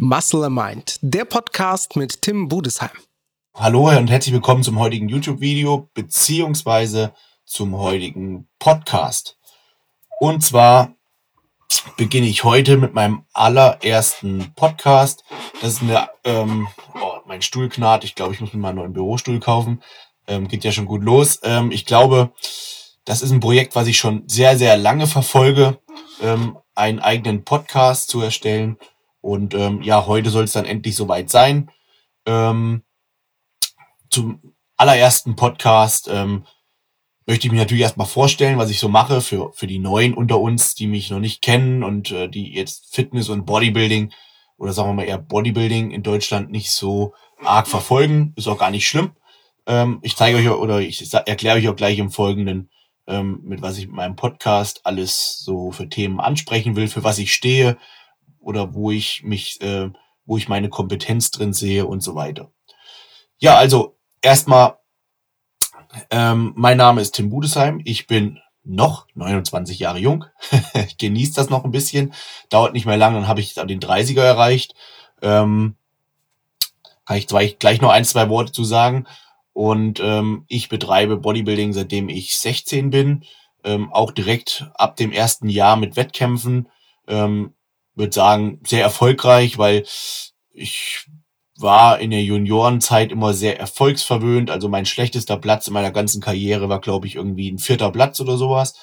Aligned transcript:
Muscle 0.00 0.48
Mind, 0.48 1.00
der 1.02 1.24
Podcast 1.24 1.96
mit 1.96 2.22
Tim 2.22 2.46
Budesheim. 2.46 2.92
Hallo 3.56 3.88
und 3.88 4.08
herzlich 4.08 4.32
willkommen 4.32 4.62
zum 4.62 4.78
heutigen 4.78 5.08
YouTube-Video 5.08 5.90
beziehungsweise 5.92 7.14
zum 7.44 7.76
heutigen 7.76 8.46
Podcast. 8.60 9.40
Und 10.20 10.44
zwar 10.44 10.94
beginne 11.96 12.28
ich 12.28 12.44
heute 12.44 12.76
mit 12.76 12.94
meinem 12.94 13.24
allerersten 13.32 14.52
Podcast. 14.54 15.24
Das 15.60 15.72
ist 15.72 15.82
eine, 15.82 16.08
ähm, 16.22 16.68
oh, 16.94 17.18
mein 17.26 17.42
Stuhl 17.42 17.68
knarrt. 17.68 18.04
Ich 18.04 18.14
glaube, 18.14 18.34
ich 18.34 18.40
muss 18.40 18.52
mir 18.52 18.60
mal 18.60 18.68
einen 18.68 18.78
neuen 18.78 18.92
Bürostuhl 18.92 19.40
kaufen. 19.40 19.82
Ähm, 20.28 20.46
geht 20.46 20.62
ja 20.62 20.70
schon 20.70 20.86
gut 20.86 21.02
los. 21.02 21.40
Ähm, 21.42 21.72
ich 21.72 21.86
glaube, 21.86 22.30
das 23.04 23.20
ist 23.20 23.32
ein 23.32 23.40
Projekt, 23.40 23.74
was 23.74 23.88
ich 23.88 23.98
schon 23.98 24.22
sehr, 24.28 24.56
sehr 24.56 24.76
lange 24.76 25.08
verfolge, 25.08 25.80
ähm, 26.22 26.56
einen 26.76 27.00
eigenen 27.00 27.42
Podcast 27.42 28.10
zu 28.10 28.20
erstellen 28.20 28.78
und 29.28 29.54
ähm, 29.54 29.82
ja, 29.82 30.06
heute 30.06 30.30
soll 30.30 30.44
es 30.44 30.52
dann 30.52 30.64
endlich 30.64 30.96
soweit 30.96 31.28
sein. 31.28 31.70
Ähm, 32.24 32.82
zum 34.08 34.54
allerersten 34.78 35.36
Podcast 35.36 36.08
ähm, 36.10 36.44
möchte 37.26 37.46
ich 37.46 37.52
mich 37.52 37.60
natürlich 37.60 37.82
erstmal 37.82 38.06
vorstellen, 38.06 38.56
was 38.56 38.70
ich 38.70 38.78
so 38.78 38.88
mache 38.88 39.20
für, 39.20 39.52
für 39.52 39.66
die 39.66 39.80
Neuen 39.80 40.14
unter 40.14 40.40
uns, 40.40 40.74
die 40.74 40.86
mich 40.86 41.10
noch 41.10 41.18
nicht 41.18 41.42
kennen 41.42 41.84
und 41.84 42.10
äh, 42.10 42.28
die 42.28 42.54
jetzt 42.54 42.94
Fitness 42.94 43.28
und 43.28 43.44
Bodybuilding 43.44 44.12
oder 44.56 44.72
sagen 44.72 44.88
wir 44.88 44.94
mal 44.94 45.02
eher 45.02 45.18
Bodybuilding 45.18 45.90
in 45.90 46.02
Deutschland 46.02 46.50
nicht 46.50 46.70
so 46.72 47.12
arg 47.44 47.68
verfolgen. 47.68 48.32
Ist 48.34 48.48
auch 48.48 48.58
gar 48.58 48.70
nicht 48.70 48.88
schlimm. 48.88 49.12
Ähm, 49.66 49.98
ich 50.00 50.16
zeige 50.16 50.38
euch 50.38 50.48
oder 50.48 50.80
ich 50.80 51.12
erkläre 51.12 51.58
euch 51.58 51.68
auch 51.68 51.76
gleich 51.76 51.98
im 51.98 52.10
Folgenden, 52.10 52.70
ähm, 53.06 53.40
mit 53.44 53.60
was 53.60 53.76
ich 53.76 53.88
mit 53.88 53.96
meinem 53.96 54.16
Podcast 54.16 54.80
alles 54.84 55.38
so 55.40 55.70
für 55.70 55.90
Themen 55.90 56.18
ansprechen 56.18 56.76
will, 56.76 56.88
für 56.88 57.04
was 57.04 57.18
ich 57.18 57.34
stehe, 57.34 57.76
oder 58.40 58.74
wo 58.74 58.90
ich 58.90 59.22
mich, 59.22 59.60
äh, 59.60 59.90
wo 60.24 60.36
ich 60.36 60.48
meine 60.48 60.68
Kompetenz 60.68 61.30
drin 61.30 61.52
sehe 61.52 61.86
und 61.86 62.02
so 62.02 62.14
weiter. 62.14 62.50
Ja, 63.38 63.56
also 63.56 63.96
erstmal, 64.20 64.78
ähm, 66.10 66.52
mein 66.56 66.76
Name 66.76 67.00
ist 67.00 67.12
Tim 67.12 67.30
Budesheim. 67.30 67.80
Ich 67.84 68.06
bin 68.06 68.38
noch 68.64 69.06
29 69.14 69.78
Jahre 69.78 69.98
jung. 69.98 70.24
ich 70.74 70.98
genieße 70.98 71.34
das 71.34 71.50
noch 71.50 71.64
ein 71.64 71.70
bisschen. 71.70 72.12
Dauert 72.50 72.72
nicht 72.72 72.86
mehr 72.86 72.96
lang, 72.96 73.14
dann 73.14 73.28
habe 73.28 73.40
ich 73.40 73.54
den 73.54 73.80
30er 73.80 74.22
erreicht. 74.22 74.74
Ähm, 75.22 75.76
kann 77.06 77.16
ich 77.16 77.58
gleich 77.58 77.80
noch 77.80 77.90
ein, 77.90 78.04
zwei 78.04 78.28
Worte 78.28 78.52
zu 78.52 78.64
sagen. 78.64 79.06
Und 79.54 79.98
ähm, 80.00 80.44
ich 80.46 80.68
betreibe 80.68 81.16
Bodybuilding, 81.16 81.72
seitdem 81.72 82.08
ich 82.08 82.36
16 82.36 82.90
bin. 82.90 83.24
Ähm, 83.64 83.92
auch 83.92 84.12
direkt 84.12 84.70
ab 84.74 84.96
dem 84.96 85.10
ersten 85.10 85.48
Jahr 85.48 85.76
mit 85.76 85.96
Wettkämpfen. 85.96 86.68
Ähm, 87.08 87.54
würde 87.98 88.12
sagen, 88.12 88.60
sehr 88.66 88.82
erfolgreich, 88.82 89.58
weil 89.58 89.84
ich 90.52 91.06
war 91.58 91.98
in 91.98 92.12
der 92.12 92.22
Juniorenzeit 92.22 93.10
immer 93.10 93.34
sehr 93.34 93.58
erfolgsverwöhnt. 93.58 94.50
Also 94.50 94.68
mein 94.68 94.86
schlechtester 94.86 95.36
Platz 95.36 95.66
in 95.66 95.74
meiner 95.74 95.90
ganzen 95.90 96.20
Karriere 96.22 96.68
war, 96.68 96.80
glaube 96.80 97.06
ich, 97.06 97.16
irgendwie 97.16 97.50
ein 97.50 97.58
vierter 97.58 97.90
Platz 97.90 98.20
oder 98.20 98.36
sowas. 98.36 98.74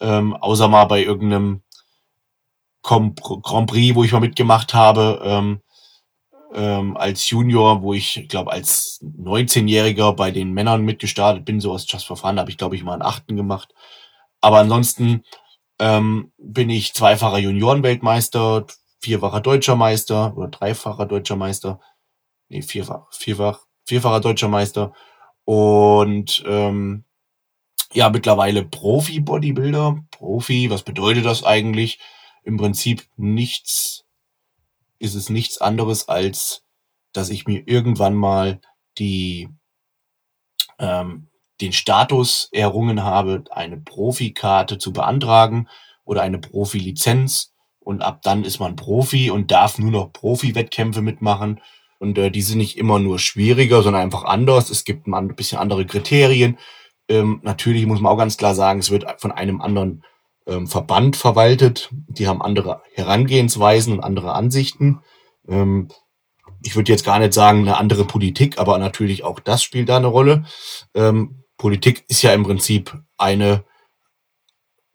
Ähm, 0.00 0.34
außer 0.34 0.68
mal 0.68 0.86
bei 0.86 1.02
irgendeinem 1.02 1.62
Grand 2.82 3.16
Prix, 3.66 3.94
wo 3.94 4.04
ich 4.04 4.12
mal 4.12 4.20
mitgemacht 4.20 4.74
habe, 4.74 5.20
ähm, 5.24 5.60
ähm, 6.54 6.96
als 6.96 7.28
Junior, 7.30 7.82
wo 7.82 7.94
ich, 7.94 8.26
glaube 8.28 8.52
als 8.52 9.00
19-Jähriger 9.02 10.12
bei 10.12 10.30
den 10.30 10.52
Männern 10.52 10.84
mitgestartet 10.84 11.44
bin, 11.44 11.60
so 11.60 11.72
aus 11.72 11.86
Just 11.88 12.06
for 12.06 12.16
Fun, 12.16 12.38
habe 12.38 12.50
ich, 12.50 12.58
glaube 12.58 12.76
ich, 12.76 12.84
mal 12.84 12.94
einen 12.94 13.02
achten 13.02 13.36
gemacht. 13.36 13.74
Aber 14.40 14.58
ansonsten 14.58 15.22
ähm, 15.78 16.32
bin 16.38 16.70
ich 16.70 16.94
zweifacher 16.94 17.38
Juniorenweltmeister, 17.38 18.66
vierfacher 19.00 19.40
deutscher 19.40 19.76
Meister 19.76 20.36
oder 20.36 20.48
dreifacher 20.48 21.06
deutscher 21.06 21.36
Meister. 21.36 21.80
Nee, 22.48 22.62
vierfach, 22.62 23.12
vierfach, 23.12 23.66
vierfacher 23.84 24.20
deutscher 24.20 24.48
Meister. 24.48 24.92
Und 25.44 26.42
ähm, 26.46 27.04
ja, 27.92 28.10
mittlerweile 28.10 28.64
Profi-Bodybuilder. 28.64 30.04
Profi, 30.10 30.70
was 30.70 30.82
bedeutet 30.82 31.24
das 31.24 31.44
eigentlich? 31.44 31.98
Im 32.42 32.56
Prinzip 32.56 33.06
nichts, 33.16 34.04
ist 34.98 35.14
es 35.14 35.30
nichts 35.30 35.58
anderes 35.58 36.08
als, 36.08 36.64
dass 37.12 37.30
ich 37.30 37.46
mir 37.46 37.62
irgendwann 37.66 38.14
mal 38.14 38.60
die 38.98 39.48
ähm, 40.78 41.28
den 41.60 41.72
Status 41.72 42.48
errungen 42.52 43.02
habe, 43.02 43.44
eine 43.50 43.78
Profikarte 43.78 44.78
zu 44.78 44.92
beantragen 44.92 45.68
oder 46.04 46.22
eine 46.22 46.38
Profilizenz. 46.38 47.52
Und 47.80 48.02
ab 48.02 48.22
dann 48.22 48.44
ist 48.44 48.58
man 48.58 48.76
Profi 48.76 49.30
und 49.30 49.50
darf 49.50 49.78
nur 49.78 49.90
noch 49.90 50.12
Profi-Wettkämpfe 50.12 51.02
mitmachen. 51.02 51.60
Und 51.98 52.18
äh, 52.18 52.30
die 52.30 52.42
sind 52.42 52.58
nicht 52.58 52.76
immer 52.76 52.98
nur 52.98 53.18
schwieriger, 53.18 53.82
sondern 53.82 54.02
einfach 54.02 54.24
anders. 54.24 54.70
Es 54.70 54.84
gibt 54.84 55.06
ein 55.06 55.36
bisschen 55.36 55.58
andere 55.58 55.86
Kriterien. 55.86 56.58
Ähm, 57.08 57.40
natürlich 57.42 57.86
muss 57.86 58.00
man 58.00 58.12
auch 58.12 58.18
ganz 58.18 58.36
klar 58.36 58.54
sagen, 58.54 58.80
es 58.80 58.90
wird 58.90 59.06
von 59.18 59.32
einem 59.32 59.60
anderen 59.60 60.02
ähm, 60.46 60.66
Verband 60.66 61.16
verwaltet. 61.16 61.90
Die 62.08 62.28
haben 62.28 62.42
andere 62.42 62.82
Herangehensweisen 62.94 63.92
und 63.92 64.00
andere 64.00 64.32
Ansichten. 64.32 65.00
Ähm, 65.48 65.88
ich 66.62 66.74
würde 66.74 66.90
jetzt 66.90 67.04
gar 67.04 67.18
nicht 67.18 67.32
sagen, 67.32 67.60
eine 67.60 67.76
andere 67.76 68.04
Politik, 68.04 68.58
aber 68.58 68.78
natürlich 68.78 69.24
auch 69.24 69.40
das 69.40 69.62
spielt 69.62 69.88
da 69.88 69.96
eine 69.96 70.08
Rolle. 70.08 70.44
Ähm, 70.94 71.44
Politik 71.58 72.04
ist 72.08 72.22
ja 72.22 72.32
im 72.32 72.44
Prinzip 72.44 72.98
eine 73.16 73.64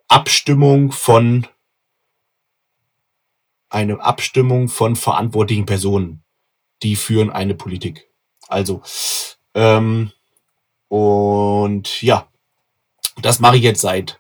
Abstimmung 0.08 0.92
von 0.92 1.48
eine 3.70 4.02
Abstimmung 4.02 4.68
von 4.68 4.96
verantwortlichen 4.98 5.66
Personen, 5.66 6.24
die 6.84 6.98
führen 6.98 7.30
eine 7.30 7.56
Politik. 7.56 8.10
Also 8.48 8.82
ähm, 9.54 10.12
und 10.90 12.02
ja, 12.02 12.28
das 13.22 13.40
mache 13.40 13.58
ich 13.58 13.64
jetzt 13.64 13.82
seit 13.82 14.20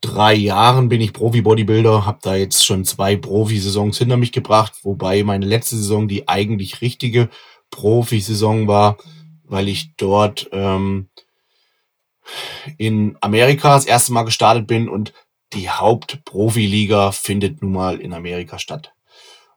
drei 0.00 0.34
Jahren 0.34 0.88
bin 0.88 1.00
ich 1.00 1.12
Profi-Bodybuilder, 1.12 2.06
habe 2.06 2.18
da 2.22 2.34
jetzt 2.34 2.64
schon 2.64 2.84
zwei 2.84 3.16
Profisaisons 3.16 3.98
hinter 3.98 4.16
mich 4.16 4.32
gebracht, 4.32 4.72
wobei 4.82 5.22
meine 5.24 5.46
letzte 5.46 5.76
Saison 5.76 6.08
die 6.08 6.28
eigentlich 6.28 6.80
richtige 6.80 7.28
Profisaison 7.70 8.66
war, 8.66 8.96
weil 9.44 9.68
ich 9.68 9.94
dort 9.96 10.48
ähm, 10.52 11.08
in 12.78 13.16
Amerika 13.20 13.74
das 13.74 13.86
erste 13.86 14.12
Mal 14.12 14.24
gestartet 14.24 14.66
bin 14.66 14.88
und 14.88 15.12
die 15.52 15.68
Hauptprofiliga 15.68 17.12
findet 17.12 17.62
nun 17.62 17.72
mal 17.72 18.00
in 18.00 18.12
Amerika 18.12 18.58
statt. 18.58 18.92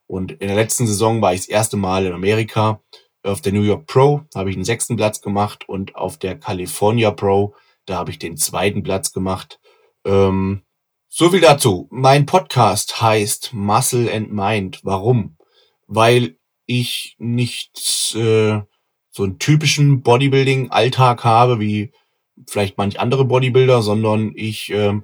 Und 0.07 0.31
in 0.31 0.47
der 0.47 0.55
letzten 0.55 0.87
Saison 0.87 1.21
war 1.21 1.33
ich 1.33 1.41
das 1.41 1.49
erste 1.49 1.77
Mal 1.77 2.05
in 2.05 2.13
Amerika. 2.13 2.81
Auf 3.23 3.41
der 3.41 3.53
New 3.53 3.61
York 3.61 3.85
Pro 3.85 4.21
habe 4.35 4.49
ich 4.49 4.55
den 4.55 4.65
sechsten 4.65 4.95
Platz 4.95 5.21
gemacht 5.21 5.67
und 5.69 5.95
auf 5.95 6.17
der 6.17 6.37
California 6.37 7.11
Pro, 7.11 7.55
da 7.85 7.95
habe 7.95 8.11
ich 8.11 8.19
den 8.19 8.37
zweiten 8.37 8.83
Platz 8.83 9.13
gemacht. 9.13 9.59
Ähm, 10.05 10.63
so 11.07 11.29
viel 11.29 11.41
dazu. 11.41 11.87
Mein 11.91 12.25
Podcast 12.25 13.01
heißt 13.01 13.53
Muscle 13.53 14.11
and 14.11 14.33
Mind. 14.33 14.79
Warum? 14.83 15.37
Weil 15.87 16.37
ich 16.65 17.15
nicht 17.19 18.15
äh, 18.15 18.61
so 19.11 19.23
einen 19.23 19.37
typischen 19.37 20.01
Bodybuilding-Alltag 20.01 21.23
habe, 21.23 21.59
wie 21.59 21.91
vielleicht 22.47 22.77
manch 22.77 22.99
andere 22.99 23.25
Bodybuilder, 23.25 23.81
sondern 23.81 24.31
ich 24.35 24.69
ähm, 24.71 25.03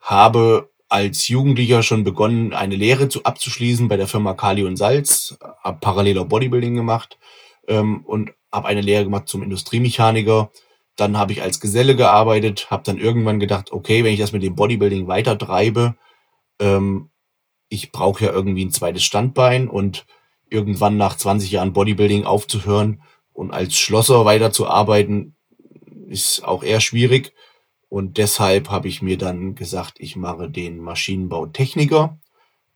habe 0.00 0.70
als 0.88 1.28
Jugendlicher 1.28 1.82
schon 1.82 2.04
begonnen, 2.04 2.52
eine 2.52 2.76
Lehre 2.76 3.08
zu 3.08 3.24
abzuschließen 3.24 3.88
bei 3.88 3.96
der 3.96 4.06
Firma 4.06 4.34
Kali 4.34 4.64
und 4.64 4.76
Salz, 4.76 5.36
habe 5.62 5.80
paralleler 5.80 6.24
Bodybuilding 6.24 6.74
gemacht 6.74 7.18
ähm, 7.66 8.04
und 8.04 8.32
habe 8.52 8.68
eine 8.68 8.80
Lehre 8.80 9.04
gemacht 9.04 9.28
zum 9.28 9.42
Industriemechaniker. 9.42 10.50
Dann 10.96 11.18
habe 11.18 11.32
ich 11.32 11.42
als 11.42 11.58
Geselle 11.58 11.96
gearbeitet, 11.96 12.70
habe 12.70 12.84
dann 12.84 12.98
irgendwann 12.98 13.40
gedacht, 13.40 13.72
okay, 13.72 14.04
wenn 14.04 14.12
ich 14.12 14.20
das 14.20 14.32
mit 14.32 14.42
dem 14.42 14.54
Bodybuilding 14.54 15.08
weiter 15.08 15.36
treibe, 15.36 15.96
ähm, 16.60 17.10
ich 17.68 17.90
brauche 17.90 18.24
ja 18.24 18.32
irgendwie 18.32 18.64
ein 18.64 18.70
zweites 18.70 19.02
Standbein 19.02 19.68
und 19.68 20.06
irgendwann 20.48 20.96
nach 20.96 21.16
20 21.16 21.50
Jahren 21.50 21.72
Bodybuilding 21.72 22.24
aufzuhören 22.24 23.02
und 23.32 23.50
als 23.50 23.76
Schlosser 23.76 24.24
weiterzuarbeiten, 24.24 25.34
ist 26.08 26.44
auch 26.44 26.62
eher 26.62 26.80
schwierig. 26.80 27.32
Und 27.88 28.18
deshalb 28.18 28.70
habe 28.70 28.88
ich 28.88 29.02
mir 29.02 29.18
dann 29.18 29.54
gesagt, 29.54 29.94
ich 29.98 30.16
mache 30.16 30.50
den 30.50 30.78
Maschinenbautechniker. 30.78 32.18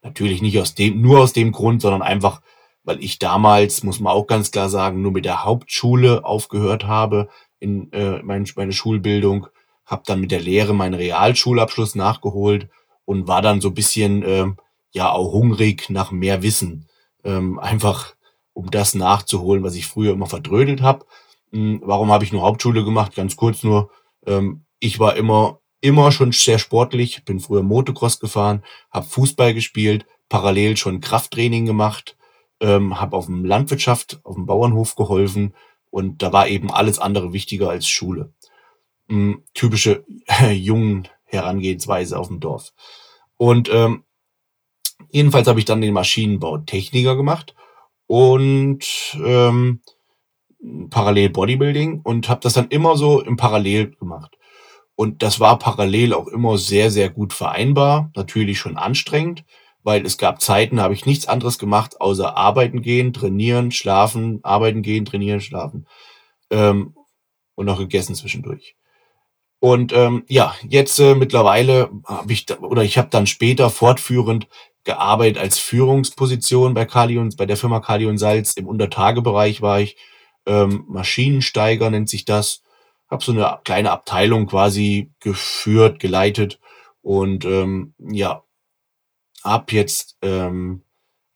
Natürlich 0.03 0.43
nicht 0.43 0.59
aus 0.61 0.75
dem, 0.75 1.01
nur 1.01 1.21
aus 1.21 1.33
dem 1.33 1.51
Grund, 1.51 1.83
sondern 1.83 2.03
einfach, 2.03 2.41
weil 2.85 3.03
ich 3.03 3.19
damals, 3.19 3.83
muss 3.83 4.01
man 4.01 4.13
auch 4.13 4.27
ganz 4.27 4.51
klar 4.51 4.69
sagen, 4.69 5.03
nur 5.03 5.13
mit 5.13 5.25
der 5.25 5.45
Hauptschule 5.45 6.25
aufgehört 6.25 6.87
habe 6.87 7.29
in 7.59 7.93
äh, 7.93 8.23
mein, 8.23 8.47
meine 8.55 8.73
Schulbildung, 8.73 9.49
habe 9.85 10.03
dann 10.07 10.21
mit 10.21 10.31
der 10.31 10.41
Lehre 10.41 10.75
meinen 10.75 10.95
Realschulabschluss 10.95 11.95
nachgeholt 11.95 12.69
und 13.05 13.27
war 13.27 13.43
dann 13.43 13.61
so 13.61 13.69
ein 13.69 13.75
bisschen 13.75 14.23
äh, 14.23 14.47
ja 14.93 15.11
auch 15.11 15.33
hungrig 15.33 15.91
nach 15.91 16.13
mehr 16.13 16.43
Wissen. 16.43 16.87
Ähm, 17.25 17.59
einfach 17.59 18.15
um 18.53 18.71
das 18.71 18.95
nachzuholen, 18.95 19.63
was 19.63 19.75
ich 19.75 19.87
früher 19.87 20.13
immer 20.13 20.27
verdrödelt 20.27 20.83
habe. 20.83 21.07
Hm, 21.53 21.81
warum 21.85 22.11
habe 22.13 22.25
ich 22.25 22.33
nur 22.33 22.43
Hauptschule 22.43 22.85
gemacht? 22.85 23.15
Ganz 23.15 23.37
kurz 23.37 23.63
nur. 23.63 23.91
Ähm, 24.27 24.65
ich 24.81 24.99
war 25.01 25.17
immer, 25.17 25.61
immer 25.81 26.13
schon 26.13 26.33
sehr 26.33 26.59
sportlich, 26.59 27.25
bin 27.25 27.41
früher 27.41 27.63
Motocross 27.63 28.21
gefahren, 28.21 28.63
habe 28.91 29.07
Fußball 29.07 29.55
gespielt, 29.55 30.07
parallel 30.29 30.77
schon 30.77 31.01
Krafttraining 31.01 31.67
gemacht. 31.67 32.17
ähm, 32.61 33.01
habe 33.01 33.17
auf 33.17 33.27
dem 33.27 33.45
Landwirtschaft, 33.45 34.21
auf 34.25 34.35
dem 34.35 34.47
Bauernhof 34.47 34.97
geholfen 34.97 35.55
und 35.91 36.23
da 36.23 36.33
war 36.33 36.49
eben 36.49 36.71
alles 36.73 36.99
andere 36.99 37.33
wichtiger 37.33 37.71
als 37.71 37.89
Schule. 37.89 38.33
Hm, 39.09 39.45
typische 39.55 40.05
jungen 40.53 41.09
Herangehensweise 41.25 42.19
auf 42.19 42.29
dem 42.29 42.41
Dorf. 42.41 42.73
Und 43.37 43.71
ähm, 43.73 44.05
jedenfalls 45.11 45.47
habe 45.49 45.61
ich 45.61 45.67
dann 45.67 45.81
den 45.81 45.95
Maschinenbautechniker 45.95 47.17
gemacht 47.17 47.55
und 48.07 48.85
ähm, 49.25 49.83
parallel 50.91 51.31
Bodybuilding 51.31 52.01
und 52.03 52.29
habe 52.29 52.41
das 52.43 52.55
dann 52.55 52.69
immer 52.69 52.97
so 52.97 53.21
im 53.21 53.37
Parallel 53.37 53.93
gemacht. 53.93 54.37
Und 54.97 55.23
das 55.23 55.39
war 55.39 55.59
parallel 55.59 56.13
auch 56.13 56.27
immer 56.27 56.59
sehr, 56.59 56.91
sehr 56.91 57.09
gut 57.09 57.33
vereinbar. 57.33 58.11
Natürlich 58.17 58.59
schon 58.59 58.77
anstrengend, 58.77 59.45
weil 59.85 60.05
es 60.05 60.19
gab 60.19 60.43
Zeiten, 60.43 60.77
da 60.77 60.83
habe 60.83 60.95
ich 60.95 61.07
nichts 61.07 61.29
anderes 61.29 61.59
gemacht, 61.59 62.01
außer 62.01 62.37
arbeiten 62.37 62.83
gehen, 62.83 63.13
trainieren, 63.13 63.71
schlafen, 63.71 64.41
arbeiten 64.43 64.83
gehen, 64.83 65.05
trainieren, 65.05 65.41
schlafen. 65.41 65.87
Ähm, 66.51 66.95
und 67.55 67.67
noch 67.67 67.79
gegessen 67.79 68.15
zwischendurch. 68.15 68.77
Und 69.61 69.93
ähm, 69.93 70.25
ja, 70.29 70.55
jetzt 70.69 70.99
äh, 71.01 71.15
mittlerweile 71.15 71.91
habe 72.05 72.33
ich, 72.33 72.47
da, 72.47 72.59
oder 72.59 72.83
ich 72.83 72.99
habe 72.99 73.09
dann 73.11 73.27
später 73.27 73.71
fortführend 73.71 74.47
gearbeitet 74.85 75.39
als 75.39 75.59
Führungsposition 75.59 76.75
bei 76.75 76.85
Kali 76.85 77.19
und 77.19 77.37
bei 77.37 77.47
der 77.47 77.57
Firma 77.57 77.81
Kali 77.81 78.07
und 78.07 78.19
Salz. 78.19 78.55
Im 78.55 78.67
Untertagebereich 78.67 79.61
war 79.61 79.81
ich 79.81 79.97
ähm, 80.49 80.85
Maschinensteiger, 80.89 81.91
nennt 81.91 82.09
sich 82.09 82.25
das. 82.25 82.63
Habe 83.09 83.23
so 83.23 83.33
eine 83.33 83.61
kleine 83.65 83.91
Abteilung 83.91 84.47
quasi 84.47 85.13
geführt, 85.21 86.01
geleitet 86.01 86.59
und 87.03 87.45
ähm, 87.45 87.95
ja, 87.99 88.43
ab 89.43 89.73
jetzt, 89.73 90.19
ähm, 90.23 90.83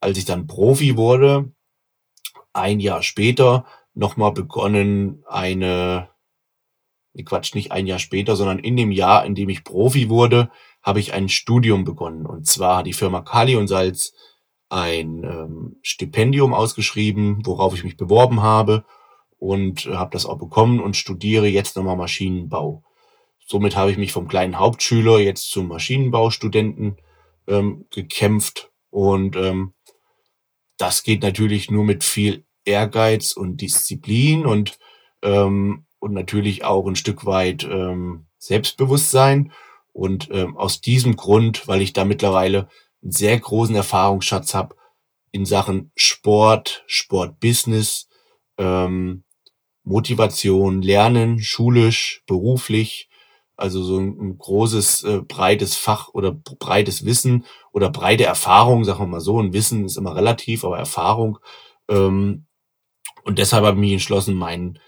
als 0.01 0.19
ich 0.19 0.25
dann 0.25 0.47
Profi 0.47 0.97
wurde, 0.97 1.53
ein 2.53 2.81
Jahr 2.81 3.03
später 3.03 3.65
nochmal 3.95 4.33
begonnen, 4.33 5.25
eine, 5.27 6.11
nee, 7.15 7.23
Quatsch, 7.23 7.55
nicht 7.55 7.73
ein 7.73 7.87
Jahr 7.87 7.99
später, 7.99 8.37
sondern 8.37 8.59
in 8.59 8.77
dem 8.77 8.91
Jahr, 8.91 9.25
in 9.25 9.35
dem 9.35 9.49
ich 9.49 9.65
Profi 9.65 10.11
wurde, 10.11 10.51
habe 10.83 11.01
ich 11.01 11.13
ein 11.15 11.29
Studium 11.29 11.85
begonnen. 11.85 12.27
Und 12.27 12.47
zwar 12.47 12.79
hat 12.79 12.87
die 12.87 12.93
Firma 12.93 13.23
Kali 13.23 13.57
und 13.57 13.69
Salz 13.69 14.13
ein 14.69 15.23
ähm, 15.23 15.77
Stipendium 15.83 16.53
ausgeschrieben, 16.53 17.47
worauf 17.47 17.75
ich 17.75 17.85
mich 17.85 17.97
beworben 17.97 18.43
habe 18.43 18.85
und 19.43 19.87
habe 19.87 20.13
das 20.13 20.25
auch 20.25 20.39
bekommen 20.39 20.79
und 20.79 20.97
studiere 20.97 21.49
jetzt 21.49 21.75
nochmal 21.75 21.97
Maschinenbau. 21.97 22.85
Somit 23.45 23.75
habe 23.75 23.91
ich 23.91 23.99
mich 23.99 24.13
vom 24.13 24.29
kleinen 24.29 24.61
Hauptschüler 24.61 25.19
jetzt 25.19 25.51
zum 25.51 25.67
Maschinenbaustudenten 25.67 26.99
ähm, 27.49 27.87
gekämpft. 27.91 28.71
Und 28.91 29.35
ähm, 29.35 29.73
das 30.79 31.03
geht 31.03 31.25
natürlich 31.25 31.73
nur 31.73 31.83
mit 31.83 32.05
viel 32.05 32.45
Ehrgeiz 32.65 33.33
und 33.33 33.61
Disziplin 33.61 34.47
und, 34.47 34.79
ähm, 35.23 35.87
und 35.99 36.13
natürlich 36.13 36.65
auch 36.65 36.87
ein 36.87 36.95
Stück 36.95 37.27
weit 37.27 37.65
ähm, 37.65 38.27
Selbstbewusstsein. 38.39 39.51
Und 39.93 40.29
ähm, 40.31 40.57
aus 40.57 40.81
diesem 40.81 41.17
Grund, 41.17 41.67
weil 41.67 41.83
ich 41.83 41.93
da 41.93 42.05
mittlerweile 42.05 42.69
einen 43.03 43.11
sehr 43.11 43.41
großen 43.41 43.75
Erfahrungsschatz 43.75 44.55
habe 44.55 44.77
in 45.33 45.45
Sachen 45.47 45.91
Sport, 45.97 46.85
Sportbusiness, 46.87 48.09
ähm, 48.57 49.25
Motivation, 49.85 50.83
Lernen, 50.83 51.41
schulisch, 51.41 52.23
beruflich, 52.27 53.09
also 53.57 53.83
so 53.83 53.99
ein, 53.99 54.19
ein 54.19 54.39
großes, 54.39 55.05
äh, 55.05 55.21
breites 55.21 55.77
Fach 55.77 56.09
oder 56.09 56.33
breites 56.33 57.05
Wissen 57.05 57.45
oder 57.73 57.91
breite 57.91 58.25
Erfahrung, 58.25 58.85
sagen 58.85 59.01
wir 59.01 59.07
mal 59.07 59.21
so. 59.21 59.41
Ein 59.41 59.53
Wissen 59.53 59.85
ist 59.85 59.97
immer 59.97 60.17
relativ, 60.17 60.65
aber 60.65 60.79
Erfahrung. 60.79 61.39
Ähm, 61.89 62.47
und 63.25 63.39
deshalb 63.39 63.65
habe 63.65 63.77
ich 63.77 63.81
mich 63.81 63.93
entschlossen, 63.93 64.35
meinen 64.35 64.79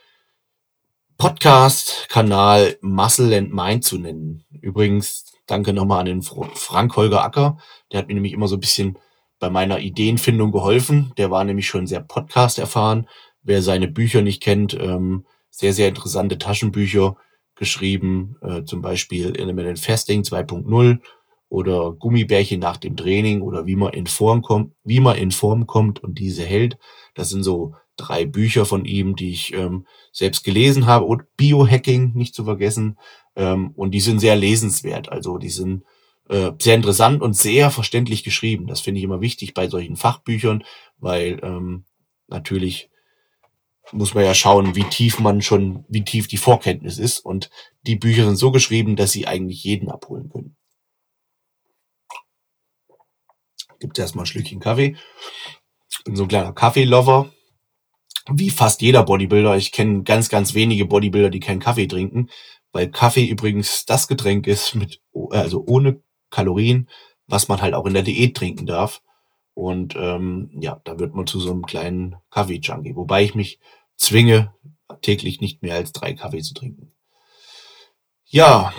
Podcast-Kanal 1.18 2.78
Muscle 2.80 3.36
and 3.36 3.52
Mind 3.52 3.84
zu 3.84 3.98
nennen. 3.98 4.44
Übrigens, 4.50 5.32
danke 5.46 5.72
nochmal 5.72 6.00
an 6.00 6.06
den 6.06 6.22
Frank 6.22 6.96
Holger 6.96 7.22
Acker. 7.22 7.58
Der 7.92 8.00
hat 8.00 8.08
mir 8.08 8.14
nämlich 8.14 8.32
immer 8.32 8.48
so 8.48 8.56
ein 8.56 8.60
bisschen 8.60 8.98
bei 9.38 9.50
meiner 9.50 9.78
Ideenfindung 9.78 10.50
geholfen. 10.50 11.12
Der 11.16 11.30
war 11.30 11.44
nämlich 11.44 11.68
schon 11.68 11.86
sehr 11.86 12.00
Podcast 12.00 12.58
erfahren. 12.58 13.08
Wer 13.44 13.62
seine 13.62 13.88
Bücher 13.88 14.22
nicht 14.22 14.42
kennt, 14.42 14.74
ähm, 14.74 15.26
sehr, 15.50 15.72
sehr 15.72 15.88
interessante 15.88 16.38
Taschenbücher 16.38 17.16
geschrieben, 17.54 18.36
äh, 18.42 18.64
zum 18.64 18.82
Beispiel 18.82 19.36
Intermittent 19.36 19.78
Fasting 19.78 20.22
2.0 20.22 20.98
oder 21.48 21.92
Gummibärchen 21.92 22.58
nach 22.58 22.78
dem 22.78 22.96
Training 22.96 23.42
oder 23.42 23.66
wie 23.66 23.76
man 23.76 23.92
in 23.92 24.06
Form 24.08 24.42
kommt, 24.42 24.72
wie 24.82 24.98
man 24.98 25.16
in 25.16 25.30
Form 25.30 25.66
kommt 25.66 26.02
und 26.02 26.18
diese 26.18 26.42
hält. 26.44 26.78
Das 27.14 27.30
sind 27.30 27.44
so 27.44 27.74
drei 27.96 28.24
Bücher 28.24 28.64
von 28.64 28.84
ihm, 28.84 29.14
die 29.14 29.30
ich 29.30 29.54
ähm, 29.54 29.86
selbst 30.10 30.42
gelesen 30.42 30.86
habe 30.86 31.04
und 31.04 31.22
Biohacking 31.36 32.12
nicht 32.14 32.34
zu 32.34 32.44
vergessen. 32.44 32.98
Ähm, 33.36 33.70
und 33.76 33.92
die 33.92 34.00
sind 34.00 34.18
sehr 34.18 34.34
lesenswert. 34.34 35.10
Also 35.10 35.38
die 35.38 35.50
sind 35.50 35.84
äh, 36.28 36.50
sehr 36.60 36.74
interessant 36.74 37.22
und 37.22 37.36
sehr 37.36 37.70
verständlich 37.70 38.24
geschrieben. 38.24 38.66
Das 38.66 38.80
finde 38.80 38.98
ich 38.98 39.04
immer 39.04 39.20
wichtig 39.20 39.54
bei 39.54 39.68
solchen 39.68 39.96
Fachbüchern, 39.96 40.64
weil 40.98 41.38
ähm, 41.42 41.84
natürlich 42.26 42.90
muss 43.92 44.14
man 44.14 44.24
ja 44.24 44.34
schauen, 44.34 44.74
wie 44.74 44.84
tief 44.84 45.20
man 45.20 45.42
schon, 45.42 45.84
wie 45.88 46.04
tief 46.04 46.26
die 46.26 46.36
Vorkenntnis 46.36 46.98
ist. 46.98 47.20
Und 47.20 47.50
die 47.86 47.96
Bücher 47.96 48.24
sind 48.24 48.36
so 48.36 48.50
geschrieben, 48.50 48.96
dass 48.96 49.12
sie 49.12 49.26
eigentlich 49.26 49.64
jeden 49.64 49.90
abholen 49.90 50.28
können. 50.30 50.56
Gibt 53.78 53.98
erstmal 53.98 54.24
ein 54.24 54.26
Schlückchen 54.26 54.60
Kaffee. 54.60 54.96
Ich 55.90 56.02
bin 56.04 56.16
so 56.16 56.24
ein 56.24 56.28
kleiner 56.28 56.52
Kaffee-Lover. 56.52 57.32
Wie 58.30 58.50
fast 58.50 58.80
jeder 58.80 59.02
Bodybuilder. 59.02 59.56
Ich 59.56 59.70
kenne 59.70 60.02
ganz, 60.02 60.30
ganz 60.30 60.54
wenige 60.54 60.86
Bodybuilder, 60.86 61.28
die 61.28 61.40
keinen 61.40 61.60
Kaffee 61.60 61.86
trinken, 61.86 62.30
weil 62.72 62.90
Kaffee 62.90 63.26
übrigens 63.26 63.84
das 63.84 64.08
Getränk 64.08 64.46
ist 64.46 64.74
mit, 64.74 65.02
also 65.30 65.62
ohne 65.66 66.02
Kalorien, 66.30 66.88
was 67.26 67.48
man 67.48 67.60
halt 67.60 67.74
auch 67.74 67.84
in 67.84 67.92
der 67.94 68.02
Diät 68.02 68.34
trinken 68.34 68.64
darf. 68.64 69.02
Und 69.54 69.94
ähm, 69.96 70.50
ja, 70.58 70.80
da 70.84 70.98
wird 70.98 71.14
man 71.14 71.26
zu 71.26 71.40
so 71.40 71.52
einem 71.52 71.64
kleinen 71.64 72.16
Kaffee-Junkie. 72.30 72.96
Wobei 72.96 73.22
ich 73.22 73.34
mich 73.34 73.60
zwinge, 73.96 74.52
täglich 75.00 75.40
nicht 75.40 75.62
mehr 75.62 75.76
als 75.76 75.92
drei 75.92 76.14
Kaffee 76.14 76.42
zu 76.42 76.54
trinken. 76.54 76.92
Ja, 78.26 78.72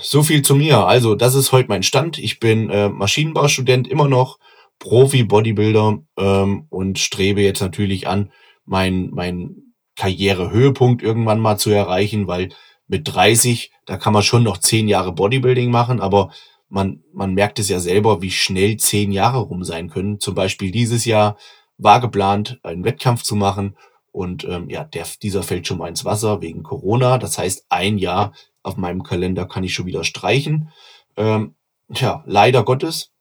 so 0.00 0.22
viel 0.22 0.42
zu 0.42 0.54
mir. 0.54 0.86
Also, 0.86 1.14
das 1.14 1.34
ist 1.34 1.52
heute 1.52 1.68
mein 1.68 1.82
Stand. 1.82 2.18
Ich 2.18 2.40
bin 2.40 2.70
äh, 2.70 2.88
Maschinenbaustudent 2.88 3.86
immer 3.88 4.08
noch, 4.08 4.38
Profi-Bodybuilder 4.78 5.98
ähm, 6.16 6.66
und 6.70 6.98
strebe 6.98 7.42
jetzt 7.42 7.60
natürlich 7.60 8.08
an, 8.08 8.32
mein, 8.64 9.10
mein 9.10 9.74
Karrierehöhepunkt 9.96 11.02
irgendwann 11.02 11.40
mal 11.40 11.58
zu 11.58 11.70
erreichen, 11.70 12.26
weil 12.26 12.50
mit 12.86 13.12
30, 13.12 13.72
da 13.84 13.96
kann 13.96 14.12
man 14.12 14.22
schon 14.22 14.42
noch 14.42 14.58
zehn 14.58 14.88
Jahre 14.88 15.12
Bodybuilding 15.12 15.70
machen, 15.70 16.00
aber 16.00 16.30
man, 16.68 17.02
man 17.12 17.34
merkt 17.34 17.58
es 17.58 17.68
ja 17.68 17.80
selber, 17.80 18.22
wie 18.22 18.30
schnell 18.30 18.76
zehn 18.76 19.12
Jahre 19.12 19.38
rum 19.38 19.64
sein 19.64 19.88
können. 19.88 20.20
Zum 20.20 20.34
Beispiel 20.34 20.70
dieses 20.70 21.04
Jahr 21.04 21.36
war 21.78 22.00
geplant, 22.00 22.58
einen 22.62 22.84
Wettkampf 22.84 23.22
zu 23.22 23.36
machen 23.36 23.76
und 24.16 24.44
ähm, 24.44 24.70
ja, 24.70 24.84
der, 24.84 25.06
dieser 25.22 25.42
fällt 25.42 25.66
schon 25.66 25.78
mal 25.78 25.88
ins 25.88 26.04
Wasser 26.04 26.40
wegen 26.40 26.62
Corona. 26.62 27.18
Das 27.18 27.36
heißt, 27.36 27.66
ein 27.68 27.98
Jahr 27.98 28.32
auf 28.62 28.76
meinem 28.76 29.02
Kalender 29.02 29.46
kann 29.46 29.62
ich 29.62 29.74
schon 29.74 29.86
wieder 29.86 30.04
streichen. 30.04 30.72
Ähm, 31.16 31.54
tja, 31.92 32.24
leider 32.26 32.64
Gottes. 32.64 33.12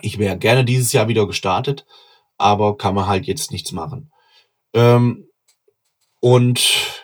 Ich 0.00 0.18
wäre 0.18 0.38
gerne 0.38 0.64
dieses 0.64 0.92
Jahr 0.92 1.08
wieder 1.08 1.26
gestartet, 1.26 1.86
aber 2.38 2.76
kann 2.76 2.94
man 2.94 3.06
halt 3.06 3.26
jetzt 3.26 3.50
nichts 3.50 3.72
machen. 3.72 4.10
Ähm, 4.72 5.28
und 6.20 7.02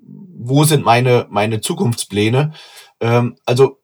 wo 0.00 0.64
sind 0.64 0.84
meine, 0.84 1.26
meine 1.30 1.60
Zukunftspläne? 1.60 2.54
Ähm, 3.00 3.36
also 3.44 3.82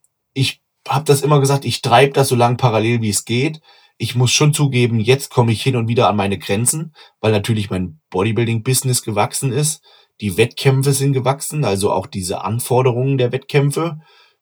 habe 0.88 1.04
das 1.04 1.22
immer 1.22 1.40
gesagt, 1.40 1.64
ich 1.64 1.82
treibe 1.82 2.12
das 2.12 2.28
so 2.28 2.36
lang 2.36 2.56
parallel, 2.56 3.02
wie 3.02 3.10
es 3.10 3.24
geht. 3.24 3.60
Ich 3.98 4.14
muss 4.14 4.30
schon 4.30 4.54
zugeben, 4.54 4.98
jetzt 4.98 5.30
komme 5.30 5.52
ich 5.52 5.62
hin 5.62 5.76
und 5.76 5.88
wieder 5.88 6.08
an 6.08 6.16
meine 6.16 6.38
Grenzen, 6.38 6.94
weil 7.20 7.32
natürlich 7.32 7.70
mein 7.70 8.00
Bodybuilding-Business 8.10 9.02
gewachsen 9.02 9.52
ist. 9.52 9.82
Die 10.20 10.36
Wettkämpfe 10.36 10.92
sind 10.92 11.12
gewachsen, 11.12 11.64
also 11.64 11.92
auch 11.92 12.06
diese 12.06 12.42
Anforderungen 12.42 13.18
der 13.18 13.32
Wettkämpfe. 13.32 14.00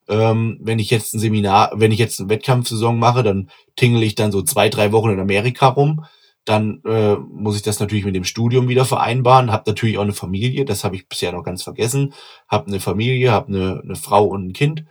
Ähm, 0.08 0.58
wenn 0.60 0.78
ich 0.78 0.90
jetzt 0.90 1.14
ein 1.14 1.18
Seminar, 1.18 1.72
wenn 1.74 1.92
ich 1.92 1.98
jetzt 1.98 2.20
eine 2.20 2.28
Wettkampfsaison 2.28 2.98
mache, 2.98 3.22
dann 3.22 3.50
tingle 3.76 4.04
ich 4.04 4.14
dann 4.14 4.32
so 4.32 4.42
zwei, 4.42 4.68
drei 4.68 4.92
Wochen 4.92 5.10
in 5.10 5.20
Amerika 5.20 5.68
rum. 5.68 6.04
Dann 6.44 6.80
äh, 6.84 7.16
muss 7.16 7.56
ich 7.56 7.62
das 7.62 7.78
natürlich 7.80 8.04
mit 8.04 8.14
dem 8.14 8.24
Studium 8.24 8.68
wieder 8.68 8.84
vereinbaren. 8.84 9.52
Hab 9.52 9.66
natürlich 9.66 9.98
auch 9.98 10.02
eine 10.02 10.14
Familie, 10.14 10.64
das 10.64 10.82
habe 10.84 10.96
ich 10.96 11.08
bisher 11.08 11.32
noch 11.32 11.42
ganz 11.42 11.62
vergessen. 11.62 12.14
Hab 12.48 12.68
eine 12.68 12.80
Familie, 12.80 13.32
hab 13.32 13.48
eine, 13.48 13.82
eine 13.84 13.96
Frau 13.96 14.24
und 14.24 14.48
ein 14.48 14.52
Kind 14.52 14.84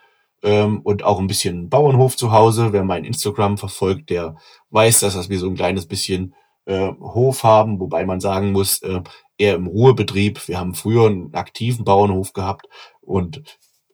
ähm, 0.47 0.79
und 0.81 1.03
auch 1.03 1.19
ein 1.19 1.27
bisschen 1.27 1.69
Bauernhof 1.69 2.15
zu 2.15 2.31
Hause. 2.31 2.71
Wer 2.71 2.85
mein 2.85 3.03
Instagram 3.03 3.57
verfolgt, 3.57 4.09
der 4.09 4.37
weiß, 4.69 5.01
dass 5.01 5.29
wir 5.29 5.39
so 5.39 5.47
ein 5.47 5.55
kleines 5.55 5.87
bisschen 5.87 6.33
äh, 6.65 6.89
Hof 7.01 7.43
haben, 7.43 7.81
wobei 7.81 8.05
man 8.05 8.21
sagen 8.21 8.53
muss, 8.53 8.81
äh, 8.81 9.01
eher 9.37 9.55
im 9.55 9.67
Ruhebetrieb. 9.67 10.47
Wir 10.47 10.57
haben 10.57 10.73
früher 10.73 11.07
einen 11.07 11.33
aktiven 11.33 11.83
Bauernhof 11.83 12.31
gehabt 12.31 12.67
und 13.01 13.43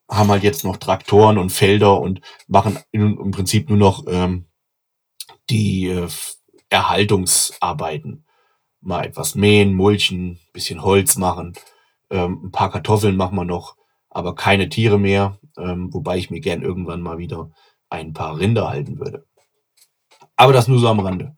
haben 0.07 0.29
halt 0.29 0.43
jetzt 0.43 0.63
noch 0.63 0.77
Traktoren 0.77 1.39
und 1.39 1.49
Felder 1.49 1.99
und 1.99 2.21
machen 2.47 2.77
im 2.91 3.31
Prinzip 3.31 3.69
nur 3.69 3.79
noch 3.79 4.05
ähm, 4.07 4.45
die 5.49 5.87
äh, 5.87 6.07
Erhaltungsarbeiten. 6.69 8.25
Mal 8.79 9.05
etwas 9.05 9.33
mähen, 9.33 9.73
mulchen, 9.73 10.39
bisschen 10.51 10.83
Holz 10.83 11.17
machen, 11.17 11.53
ähm, 12.11 12.41
ein 12.43 12.51
paar 12.51 12.69
Kartoffeln 12.69 13.15
machen 13.15 13.37
wir 13.37 13.45
noch, 13.45 13.75
aber 14.13 14.35
keine 14.35 14.69
Tiere 14.69 14.99
mehr, 14.99 15.39
ähm, 15.57 15.93
wobei 15.93 16.17
ich 16.17 16.29
mir 16.29 16.39
gern 16.39 16.61
irgendwann 16.61 17.01
mal 17.01 17.17
wieder 17.17 17.51
ein 17.89 18.13
paar 18.13 18.37
Rinder 18.37 18.69
halten 18.69 18.99
würde. 18.99 19.25
Aber 20.35 20.53
das 20.53 20.67
nur 20.67 20.79
so 20.79 20.87
am 20.87 20.99
Rande. 20.99 21.35